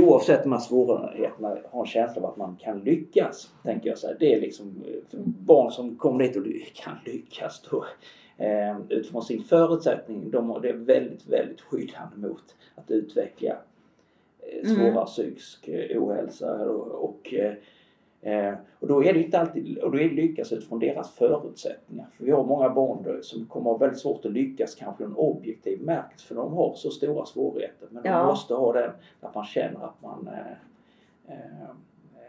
[0.00, 3.50] oavsett de här svårigheterna har en känsla av att man kan lyckas.
[3.62, 4.16] Tänker jag så här.
[4.20, 7.62] Det är liksom eh, barn som kommer dit och kan lyckas.
[7.70, 7.84] Då,
[8.88, 13.56] utifrån sin förutsättning, de, det är väldigt, väldigt skyddande mot att utveckla
[14.38, 15.04] eh, svåra mm.
[15.04, 17.34] psykisk eh, ohälsa och, och
[18.24, 22.06] Eh, och då är det inte alltid, och då är det lyckas utifrån deras förutsättningar.
[22.16, 25.16] För vi har många barn som kommer ha väldigt svårt att lyckas kanske i en
[25.16, 27.88] objektiv bemärkelse för de har så stora svårigheter.
[27.90, 28.18] Men ja.
[28.18, 28.90] de måste ha den
[29.20, 31.36] att man känner att man eh,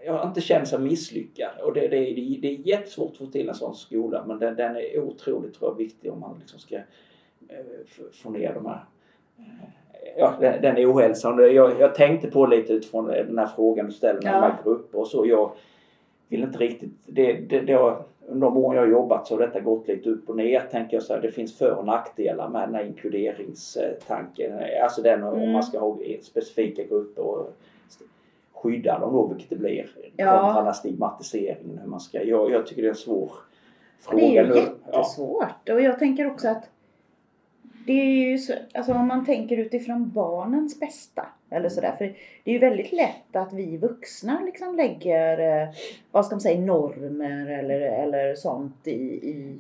[0.06, 1.52] jag inte känner sig misslyckad.
[1.64, 4.56] Och det, det, det, det är jättesvårt att få till en sån skola men den,
[4.56, 6.84] den är otroligt tror jag, viktig om man liksom ska eh,
[8.14, 8.86] få ner de här
[9.38, 11.54] eh, ja, den, den ohälsan.
[11.54, 14.42] Jag, jag tänkte på lite utifrån den här frågan du ställer med ja.
[14.42, 15.26] de här grupper och så.
[15.26, 15.52] Jag,
[16.34, 19.40] vill inte riktigt, det, det, det har, under de år jag har jobbat så har
[19.40, 22.50] detta gått lite upp och ner tänker jag så här, Det finns för och nackdelar
[22.50, 24.52] med den här inkluderingstanken.
[24.84, 25.34] Alltså den mm.
[25.34, 27.54] om man ska ha specifika grupper och
[28.64, 29.90] skydda dem då vilket det blir.
[30.18, 30.40] Ja.
[30.40, 31.78] Kontra den här stigmatiseringen.
[31.78, 33.32] Hur man ska, jag, jag tycker det är en svår
[34.00, 34.26] fråga.
[34.26, 35.74] Det är ju jättesvårt ja.
[35.74, 36.70] och jag tänker också att
[37.86, 41.96] det är ju så, alltså om man tänker utifrån barnens bästa eller sådär.
[41.98, 42.06] För
[42.44, 45.70] det är ju väldigt lätt att vi vuxna liksom lägger, eh,
[46.12, 48.92] vad ska man säga, normer eller, eller sånt i,
[49.30, 49.60] i,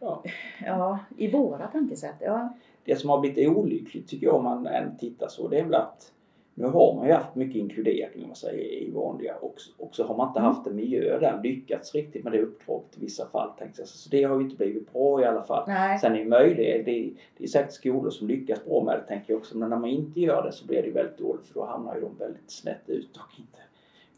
[0.00, 0.22] ja.
[0.66, 2.16] Ja, i våra tankesätt.
[2.20, 2.54] Ja.
[2.84, 5.74] Det som har blivit olyckligt tycker jag om man än tittar så det är väl
[5.74, 6.12] att
[6.58, 10.16] nu har man ju haft mycket inkludering man säger, i vanliga och, och så har
[10.16, 10.52] man inte mm.
[10.52, 13.50] haft en miljö där lyckats riktigt med det uppdraget i vissa fall.
[13.58, 13.88] Tänkte jag.
[13.88, 15.64] Så det har ju inte blivit bra i alla fall.
[15.68, 15.98] Nej.
[15.98, 19.32] Sen är det möjligt, det, det är säkert skolor som lyckas bra med det tänker
[19.32, 21.64] jag också men när man inte gör det så blir det väldigt dåligt för då
[21.64, 23.58] hamnar ju de väldigt snett ut och inte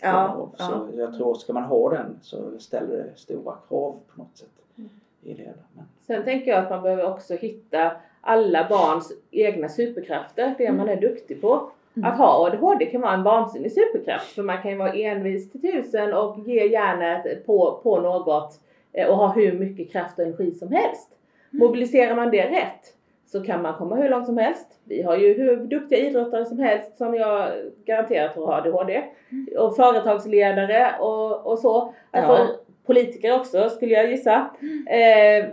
[0.01, 0.89] ja, Så ja.
[0.97, 4.49] jag tror ska man ha den så ställer det stora krav på något sätt.
[4.79, 4.91] Mm.
[5.23, 5.55] I det.
[5.73, 5.85] Men.
[6.01, 10.77] Sen tänker jag att man behöver också hitta alla barns egna superkrafter, det mm.
[10.77, 11.71] man är duktig på.
[11.97, 12.13] Mm.
[12.13, 15.61] Att ha ADHD kan vara en vansinnig superkraft för man kan ju vara envis till
[15.61, 18.61] tusen och ge hjärnet på, på något
[18.93, 21.09] eh, och ha hur mycket kraft och energi som helst.
[21.53, 21.67] Mm.
[21.67, 22.95] Mobiliserar man det rätt
[23.27, 24.67] så kan man komma hur långt som helst.
[24.85, 27.53] Vi har ju hur duktiga idrottare som helst som jag
[27.85, 29.03] garanterat har ADHD.
[29.31, 29.47] Mm.
[29.59, 31.95] Och företagsledare och, och så.
[32.11, 32.49] Alltså ja.
[32.87, 34.51] politiker också skulle jag gissa.
[34.61, 34.87] Mm.
[34.87, 35.51] Eh,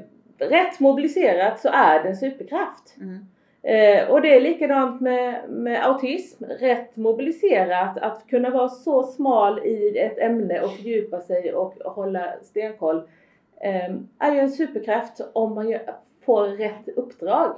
[0.47, 2.95] rätt mobiliserat så är det en superkraft.
[2.97, 3.25] Mm.
[3.64, 6.43] Eh, och det är likadant med, med autism.
[6.43, 12.34] Rätt mobiliserat, att kunna vara så smal i ett ämne och fördjupa sig och hålla
[12.41, 12.97] stenkoll
[13.62, 15.82] eh, är ju en superkraft om man gör,
[16.26, 17.55] får rätt uppdrag.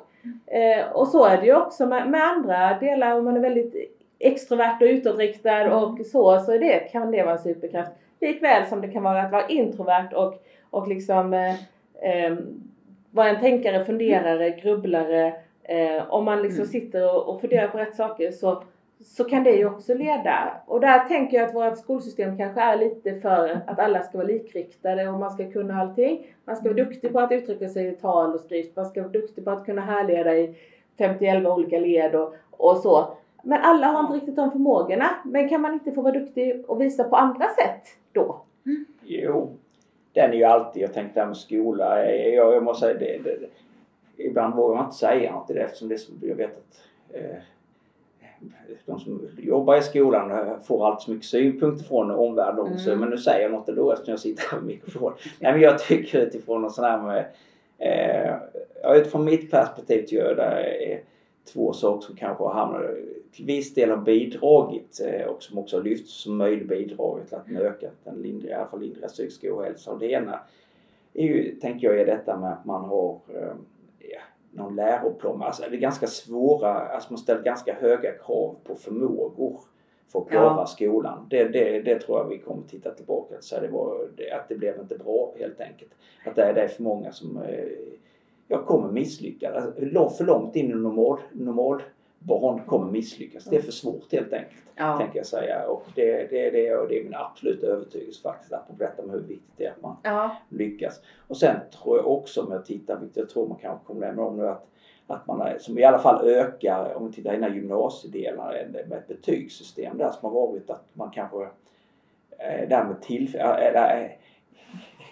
[0.48, 3.96] Eh, och så är det ju också med, med, andra delar, om man är väldigt
[4.20, 5.74] extrovert och utåtriktad mm.
[5.74, 7.92] och så, så är det, kan det vara en superkraft.
[8.22, 11.54] Likväl som det kan vara att vara introvert och, och liksom eh,
[12.02, 12.38] eh,
[13.12, 15.34] vara en tänkare, funderare, grubblare
[15.70, 16.72] Eh, om man liksom mm.
[16.72, 18.64] sitter och, och funderar på rätt saker så,
[19.06, 20.62] så kan det ju också leda.
[20.66, 24.28] Och där tänker jag att vårt skolsystem kanske är lite för att alla ska vara
[24.28, 26.28] likriktade och man ska kunna allting.
[26.46, 28.76] Man ska vara duktig på att uttrycka sig i tal och skrift.
[28.76, 30.56] Man ska vara duktig på att kunna härleda i
[30.98, 33.18] 51 olika led och, och så.
[33.44, 35.10] Men alla har inte riktigt de förmågorna.
[35.26, 38.42] Men kan man inte få vara duktig och visa på andra sätt då?
[38.66, 38.86] Mm.
[39.04, 39.50] Jo,
[40.14, 43.18] den är ju alltid, jag tänkte det här med skola, jag, jag måste säga det,
[43.24, 43.50] det,
[44.20, 46.82] ibland vågar man inte säga något i det eftersom det är så, jag vet att
[47.10, 47.38] eh,
[48.86, 52.90] de som jobbar i skolan eh, får alltid så mycket synpunkter från omvärlden också.
[52.90, 53.00] Mm.
[53.00, 55.14] Men nu säger jag något då eftersom jag sitter här med mikrofon.
[55.40, 57.26] Nej men jag tycker utifrån något sånt här med
[57.78, 61.02] eh, utifrån mitt perspektiv tycker jag det är
[61.54, 62.82] två saker som kanske har hamnat
[63.32, 67.38] till viss del har bidragit eh, och som också har lyfts som möjligt bidragit till
[67.38, 70.00] att öka den lindriga, i alla fall lindriga psykiska ohälsan.
[70.00, 70.40] Det ena
[71.14, 73.54] är ju, tänker jag, är detta med att man har eh,
[74.52, 75.42] någon läroplan.
[75.42, 79.60] Alltså det är ganska svåra, alltså man ställer ganska höga krav på förmågor
[80.12, 80.66] för att klara ja.
[80.66, 81.28] skolan.
[81.30, 84.80] Det, det, det tror jag vi kommer titta tillbaka säga det var, att det blev
[84.80, 85.92] inte bra helt enkelt.
[86.26, 87.66] Att det är, det är för många som eh,
[88.48, 89.56] jag kommer misslyckas.
[89.56, 91.82] Alltså, för långt in i normal, normal
[92.20, 93.44] barn kommer misslyckas.
[93.44, 94.64] Det är för svårt helt enkelt.
[94.76, 94.98] Ja.
[94.98, 95.68] Tänker jag säga.
[95.68, 98.54] Och det, det, det, och det är min absoluta övertygelse faktiskt.
[98.54, 100.38] Att berätta om hur viktigt det är att man ja.
[100.50, 101.02] lyckas.
[101.28, 104.24] Och sen tror jag också om jag tittar, vilket jag tror man kanske kommer lämna
[104.24, 104.66] om nu att
[105.12, 108.92] att man som i alla fall ökar, om vi tittar i den här gymnasiedelen med
[108.92, 111.44] ett betygssystem där som har varit att man kanske
[112.38, 113.74] eh, därmed tillfälligt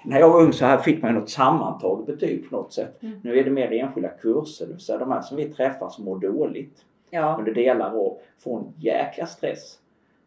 [0.06, 3.04] när jag var ung så här fick man något sammantaget betyg på något sätt.
[3.04, 3.20] Mm.
[3.24, 6.06] Nu är det mer enskilda kurser, det vill säga de här som vi träffar som
[6.06, 7.36] mår dåligt ja.
[7.40, 9.80] under delar av får en jäkla stress.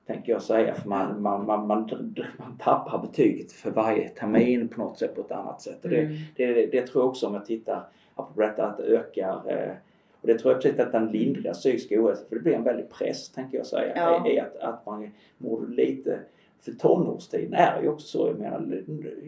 [0.06, 4.80] Tänker jag säga för man, man, man, man, man tappar betyget för varje termin på
[4.80, 5.84] något sätt på ett annat sätt.
[5.84, 6.16] Och det, mm.
[6.36, 7.82] det, det, det, tror jag också om jag tittar
[8.14, 9.72] på detta att det ökar eh,
[10.20, 12.90] och det tror jag precis att den lindrar psykisk ohälsa för det blir en väldig
[12.90, 13.92] press tänker jag säga.
[13.96, 14.28] Ja.
[14.28, 16.18] I att, att man mår lite
[16.60, 18.82] för tonårstiden är ju också så, jag menar,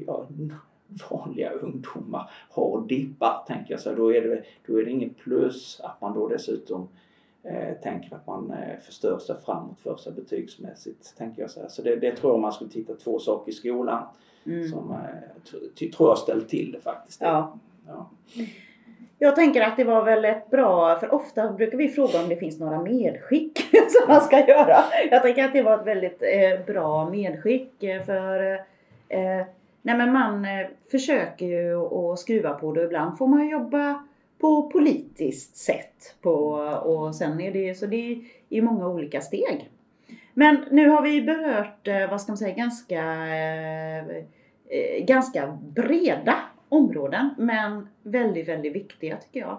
[0.06, 0.26] ja,
[1.10, 3.80] vanliga ungdomar har dippar tänker jag.
[3.80, 6.88] Så då är det, då är det inget plus att man då dessutom
[7.42, 11.16] eh, tänker att man eh, förstör sig framåt för sig betygsmässigt.
[11.18, 14.04] Tänker jag så så det, det tror jag man skulle titta två saker i skolan
[14.46, 14.68] Mm.
[14.68, 17.20] som eh, tror jag ställer till det faktiskt.
[17.20, 17.58] Ja.
[17.86, 18.10] Ja.
[19.18, 22.36] Jag tänker att det var väl ett bra, för ofta brukar vi fråga om det
[22.36, 24.76] finns några medskick som man ska göra.
[25.10, 28.54] Jag tänker att det var ett väldigt eh, bra medskick för
[29.08, 29.46] eh,
[29.82, 32.82] nej men man eh, försöker ju att skruva på det.
[32.82, 34.04] Ibland får man jobba
[34.42, 36.16] på politiskt sätt.
[36.20, 36.34] På,
[36.84, 38.18] och sen är det så det är
[38.48, 39.70] i många olika steg.
[40.34, 46.34] Men nu har vi berört, eh, vad ska man säga, ganska, eh, eh, ganska breda
[46.68, 47.30] områden.
[47.38, 49.58] Men väldigt, väldigt viktiga tycker jag.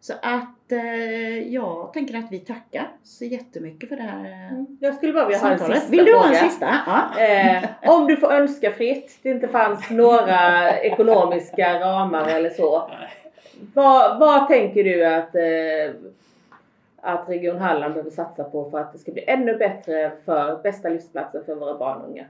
[0.00, 4.66] Så att eh, jag tänker att vi tackar så jättemycket för det här Mm.
[4.80, 6.76] Jag skulle bara vilja ha en sista Vill du ha en sista?
[6.86, 7.20] Ja.
[7.20, 12.90] Eh, om du får önska fritt, det inte fanns några ekonomiska ramar eller så.
[13.74, 15.94] Vad, vad tänker du att, eh,
[16.96, 20.88] att Region Halland behöver satsa på för att det ska bli ännu bättre för bästa
[20.88, 22.24] livsplatser för våra barn och unga?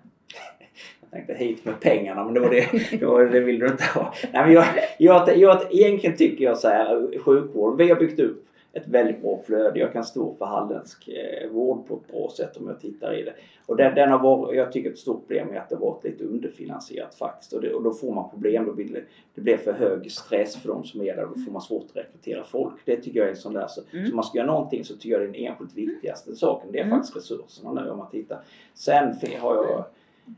[1.00, 3.84] Jag tänkte hit med pengarna men det var det, det, var, det vill du inte
[3.84, 4.14] ha.
[4.32, 4.64] Nej, men jag,
[4.98, 9.42] jag, jag, egentligen tycker jag så här, sjukvård, vi har byggt upp ett väldigt bra
[9.46, 9.80] flöde.
[9.80, 13.22] Jag kan stå för halländsk eh, vård på ett bra sätt om jag tittar i
[13.22, 13.34] det.
[13.66, 16.24] Och den, den har varit, jag tycker ett stort problem är att det varit lite
[16.24, 17.52] underfinansierat faktiskt.
[17.52, 18.64] Och, det, och då får man problem.
[18.66, 19.02] Då blir det,
[19.34, 21.26] det blir för hög stress för de som är där.
[21.26, 22.74] Då får man svårt att rekrytera folk.
[22.84, 23.66] Det tycker jag är en sån där.
[23.68, 24.06] Så, Mm.
[24.06, 26.96] så man ska göra någonting så tycker jag den enskilt viktigaste saken det är Mm.
[26.98, 28.40] faktiskt resurserna nu om man tittar.
[28.74, 29.84] Sen har jag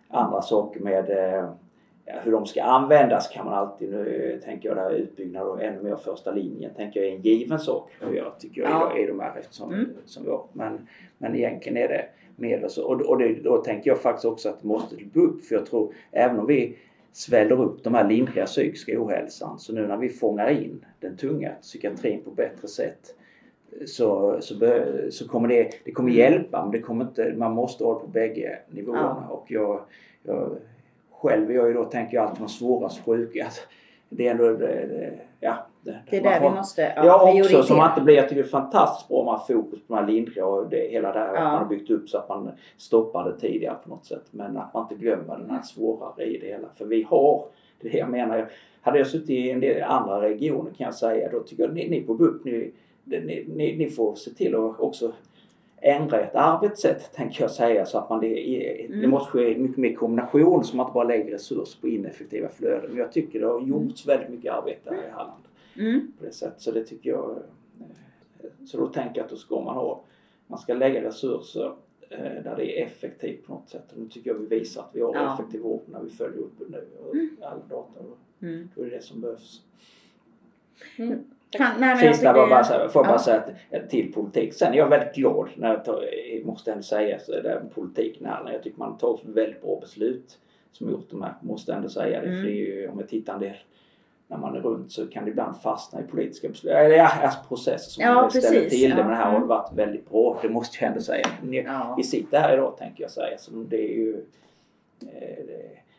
[0.09, 1.51] andra saker med eh,
[2.05, 5.83] ja, hur de ska användas kan man alltid, nu tänker jag där utbyggnad och ännu
[5.83, 8.99] mer första linjen, tänker jag är en given sak att göra tycker jag Ja.
[8.99, 9.89] i, i de här eftersom, Mm.
[10.05, 10.45] som har.
[10.53, 10.89] Men,
[11.19, 12.05] men egentligen är det
[12.37, 15.45] medel så, och, och det, då tänker jag faktiskt också att det måste gå upp
[15.45, 16.77] för jag tror även om vi
[17.13, 21.51] sväller upp de här lindriga psykiska ohälsan så nu när vi fångar in den tunga
[21.63, 23.15] psykiatrin på bättre sätt
[23.87, 27.85] så, så, be, så kommer det, det kommer hjälpa men det kommer inte, man måste
[27.85, 29.81] ha det på bägge nivåerna och jag,
[30.23, 30.57] jag
[31.23, 33.47] själv är jag ju då tänker jag alltid de svårast sjuka.
[34.09, 35.67] Det är ändå, det, det, ja.
[35.85, 38.15] Det, Det är man där får- vi måste ja, Ja också som att det blir,
[38.15, 40.69] jag tycker det är fantastiskt bra om man har fokus på de här lindriga och
[40.71, 41.41] det, hela det här Ja.
[41.41, 44.25] att man har byggt upp så att man stoppar det tidigare på något sätt.
[44.31, 46.69] Men att man inte glömmer den här svårare i det hela.
[46.77, 47.45] För vi har,
[47.81, 48.51] det är det jag menar.
[48.81, 51.89] Hade jag suttit i en del andra regioner kan jag säga, då tycker jag ni,
[51.89, 52.73] ni på BUP, ni,
[53.05, 55.13] ni, ni, ni får se till att också
[55.85, 59.11] ändra ett arbetssätt tänker jag säga så att man det, det Mm.
[59.11, 62.91] måste ske mycket mer kombination så man inte bara lägger resurser på ineffektiva flöden.
[62.91, 65.43] Men jag tycker det har gjorts väldigt mycket arbete här i Halland
[65.79, 66.13] Mm.
[66.19, 66.61] på det sättet.
[66.61, 67.31] Så det tycker jag.
[68.41, 70.01] eh, Så då tänker jag att då ska man ha,
[70.47, 71.73] man ska lägga resurser
[72.11, 73.93] eh, där det är effektivt på något sätt.
[73.93, 75.35] Och nu tycker jag vi visar att vi har Ja.
[75.35, 78.01] effektiv vård när vi följer upp det nu och all data.
[78.01, 78.69] Och Mm.
[78.75, 79.61] då är det det som behövs.
[80.99, 81.19] Mm.
[81.59, 83.43] Nej, men Sista var det- bara så här, får jag bara ja.
[83.71, 84.55] säga till politik.
[84.55, 86.05] Sen är jag väldigt glad när jag tar,
[86.45, 88.45] måste ändå säga så är det politiken här.
[88.45, 90.39] när Jag tycker man tagit väldigt bra beslut
[90.73, 91.35] som gjort de här.
[91.43, 92.27] Måste ändå säga det.
[92.27, 92.41] Mm.
[92.43, 93.57] För det är ju, om jag tittar en del
[94.27, 96.73] när man är runt så kan det ibland fastna i politiska beslut.
[96.73, 98.87] Eller ja, alltså processer som Ja, ställer till det.
[98.87, 98.97] Ja.
[98.97, 100.39] Men det här har varit väldigt bra.
[100.43, 101.27] Det måste jag ändå säga.
[101.43, 101.95] Ni, Ja.
[101.97, 103.39] Vi sitter här idag tänker jag säga.
[103.39, 104.25] Så det är ju
[105.01, 105.45] eh,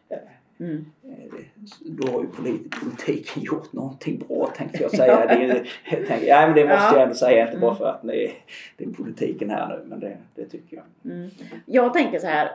[0.10, 0.20] det,
[0.60, 0.86] Mm.
[1.04, 1.40] Eh,
[1.80, 5.26] Då har ju polit- politiken gjort någonting bra tänkte jag säga.
[5.26, 5.64] Det,
[6.08, 6.94] tänker, ja, men det måste Ja.
[6.94, 7.78] jag ändå säga, inte bara Mm.
[7.78, 8.34] för att ni,
[8.78, 11.14] det är politiken här nu, men det, det tycker jag.
[11.14, 11.30] Mm.
[11.66, 12.52] Jag tänker så här.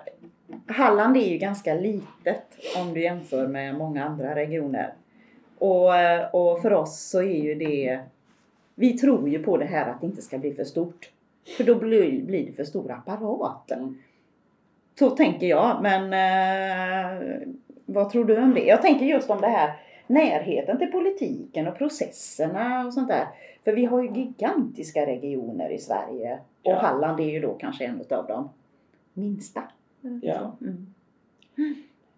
[0.66, 2.44] Halland är ju ganska litet
[2.76, 4.92] om du jämför med många andra regioner.
[5.58, 5.90] Och,
[6.32, 8.00] och för oss så är ju det...
[8.74, 11.10] Vi tror ju på det här att det inte ska bli för stort.
[11.56, 13.70] För då blir, blir det för stor apparat.
[13.70, 13.98] Mm.
[14.98, 15.78] Så tänker jag.
[15.82, 17.38] Men eh,
[17.90, 18.64] vad tror du om det?
[18.64, 19.72] Jag tänker just om det här
[20.06, 23.26] närheten till politiken och processerna och sånt där.
[23.64, 26.38] För vi har ju gigantiska regioner i Sverige.
[26.62, 26.78] Och Ja.
[26.78, 28.48] Halland är ju då kanske en av de
[29.12, 29.62] minsta.
[30.22, 30.56] Ja.
[30.60, 30.86] Mm.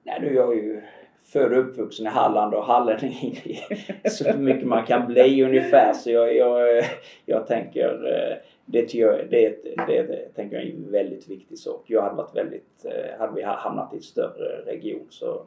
[0.02, 0.82] Nej, nu är jag ju
[1.22, 5.92] född och uppvuxen i Halland och Halland är så mycket man kan bli ungefär.
[5.92, 6.84] Så jag, jag,
[7.26, 11.84] jag tänker, eh, det, det, det, det tänker jag är en väldigt viktig sak.
[11.86, 15.42] Jag hade varit väldigt, eh, hade vi hamnat i en större region så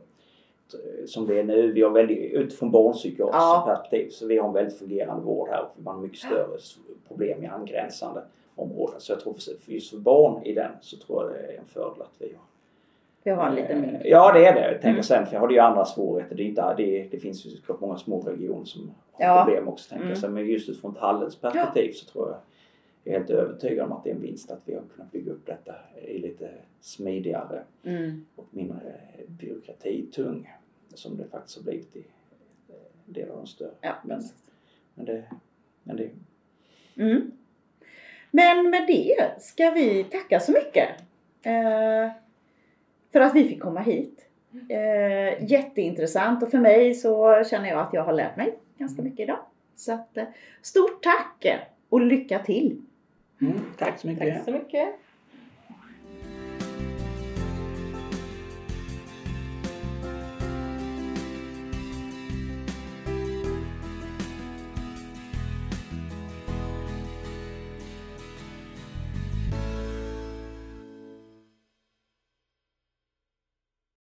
[1.06, 3.64] som det är nu, vi har väldigt, utifrån barnpsykiatriskt Ja.
[3.68, 6.58] perspektiv, så vi har en väldigt fungerande vård här och man har mycket större
[7.08, 8.22] problem i angränsande
[8.56, 8.96] områden.
[9.02, 11.58] Så jag tror för, för just för barn i den så tror jag det är
[11.58, 12.44] en fördel att vi har
[13.24, 14.10] Vi har en liten Eh, mindre.
[14.10, 14.62] Ja det är det.
[14.72, 15.04] Jag tänker Mm.
[15.04, 16.36] sen för jag har det ju andra svårigheter.
[16.36, 19.44] Det, är inte, det, det finns ju såklart många små regioner som har Ja.
[19.46, 19.90] problem också.
[19.90, 20.20] Tänker Mm.
[20.22, 20.32] jag.
[20.32, 22.38] Men just utifrån ett Hallens perspektiv så tror jag
[23.06, 25.32] jag är helt övertygad om att det är en vinst att vi har kunnat bygga
[25.32, 25.74] upp detta
[26.08, 26.50] i lite
[26.82, 28.26] smidigare Mm.
[28.36, 28.94] och mindre
[29.28, 30.50] byråkratitung
[30.96, 32.04] som det faktiskt har blivit i
[33.08, 33.72] en del av de större.
[33.82, 34.24] Ja, Men,
[34.96, 35.24] men det,
[35.84, 36.10] men det
[36.96, 37.32] Mm.
[38.32, 40.90] Men med det ska vi tacka så mycket
[41.44, 42.12] eh,
[43.12, 44.26] för att vi fick komma hit.
[44.70, 49.20] Eh, jätteintressant och för mig så känner jag att jag har lärt mig ganska mycket
[49.20, 49.40] idag.
[49.76, 50.26] Så att, eh,
[50.62, 51.46] stort tack
[51.90, 52.82] och lycka till!
[53.42, 54.36] mm, tack så mycket.
[54.36, 54.96] Tack så mycket.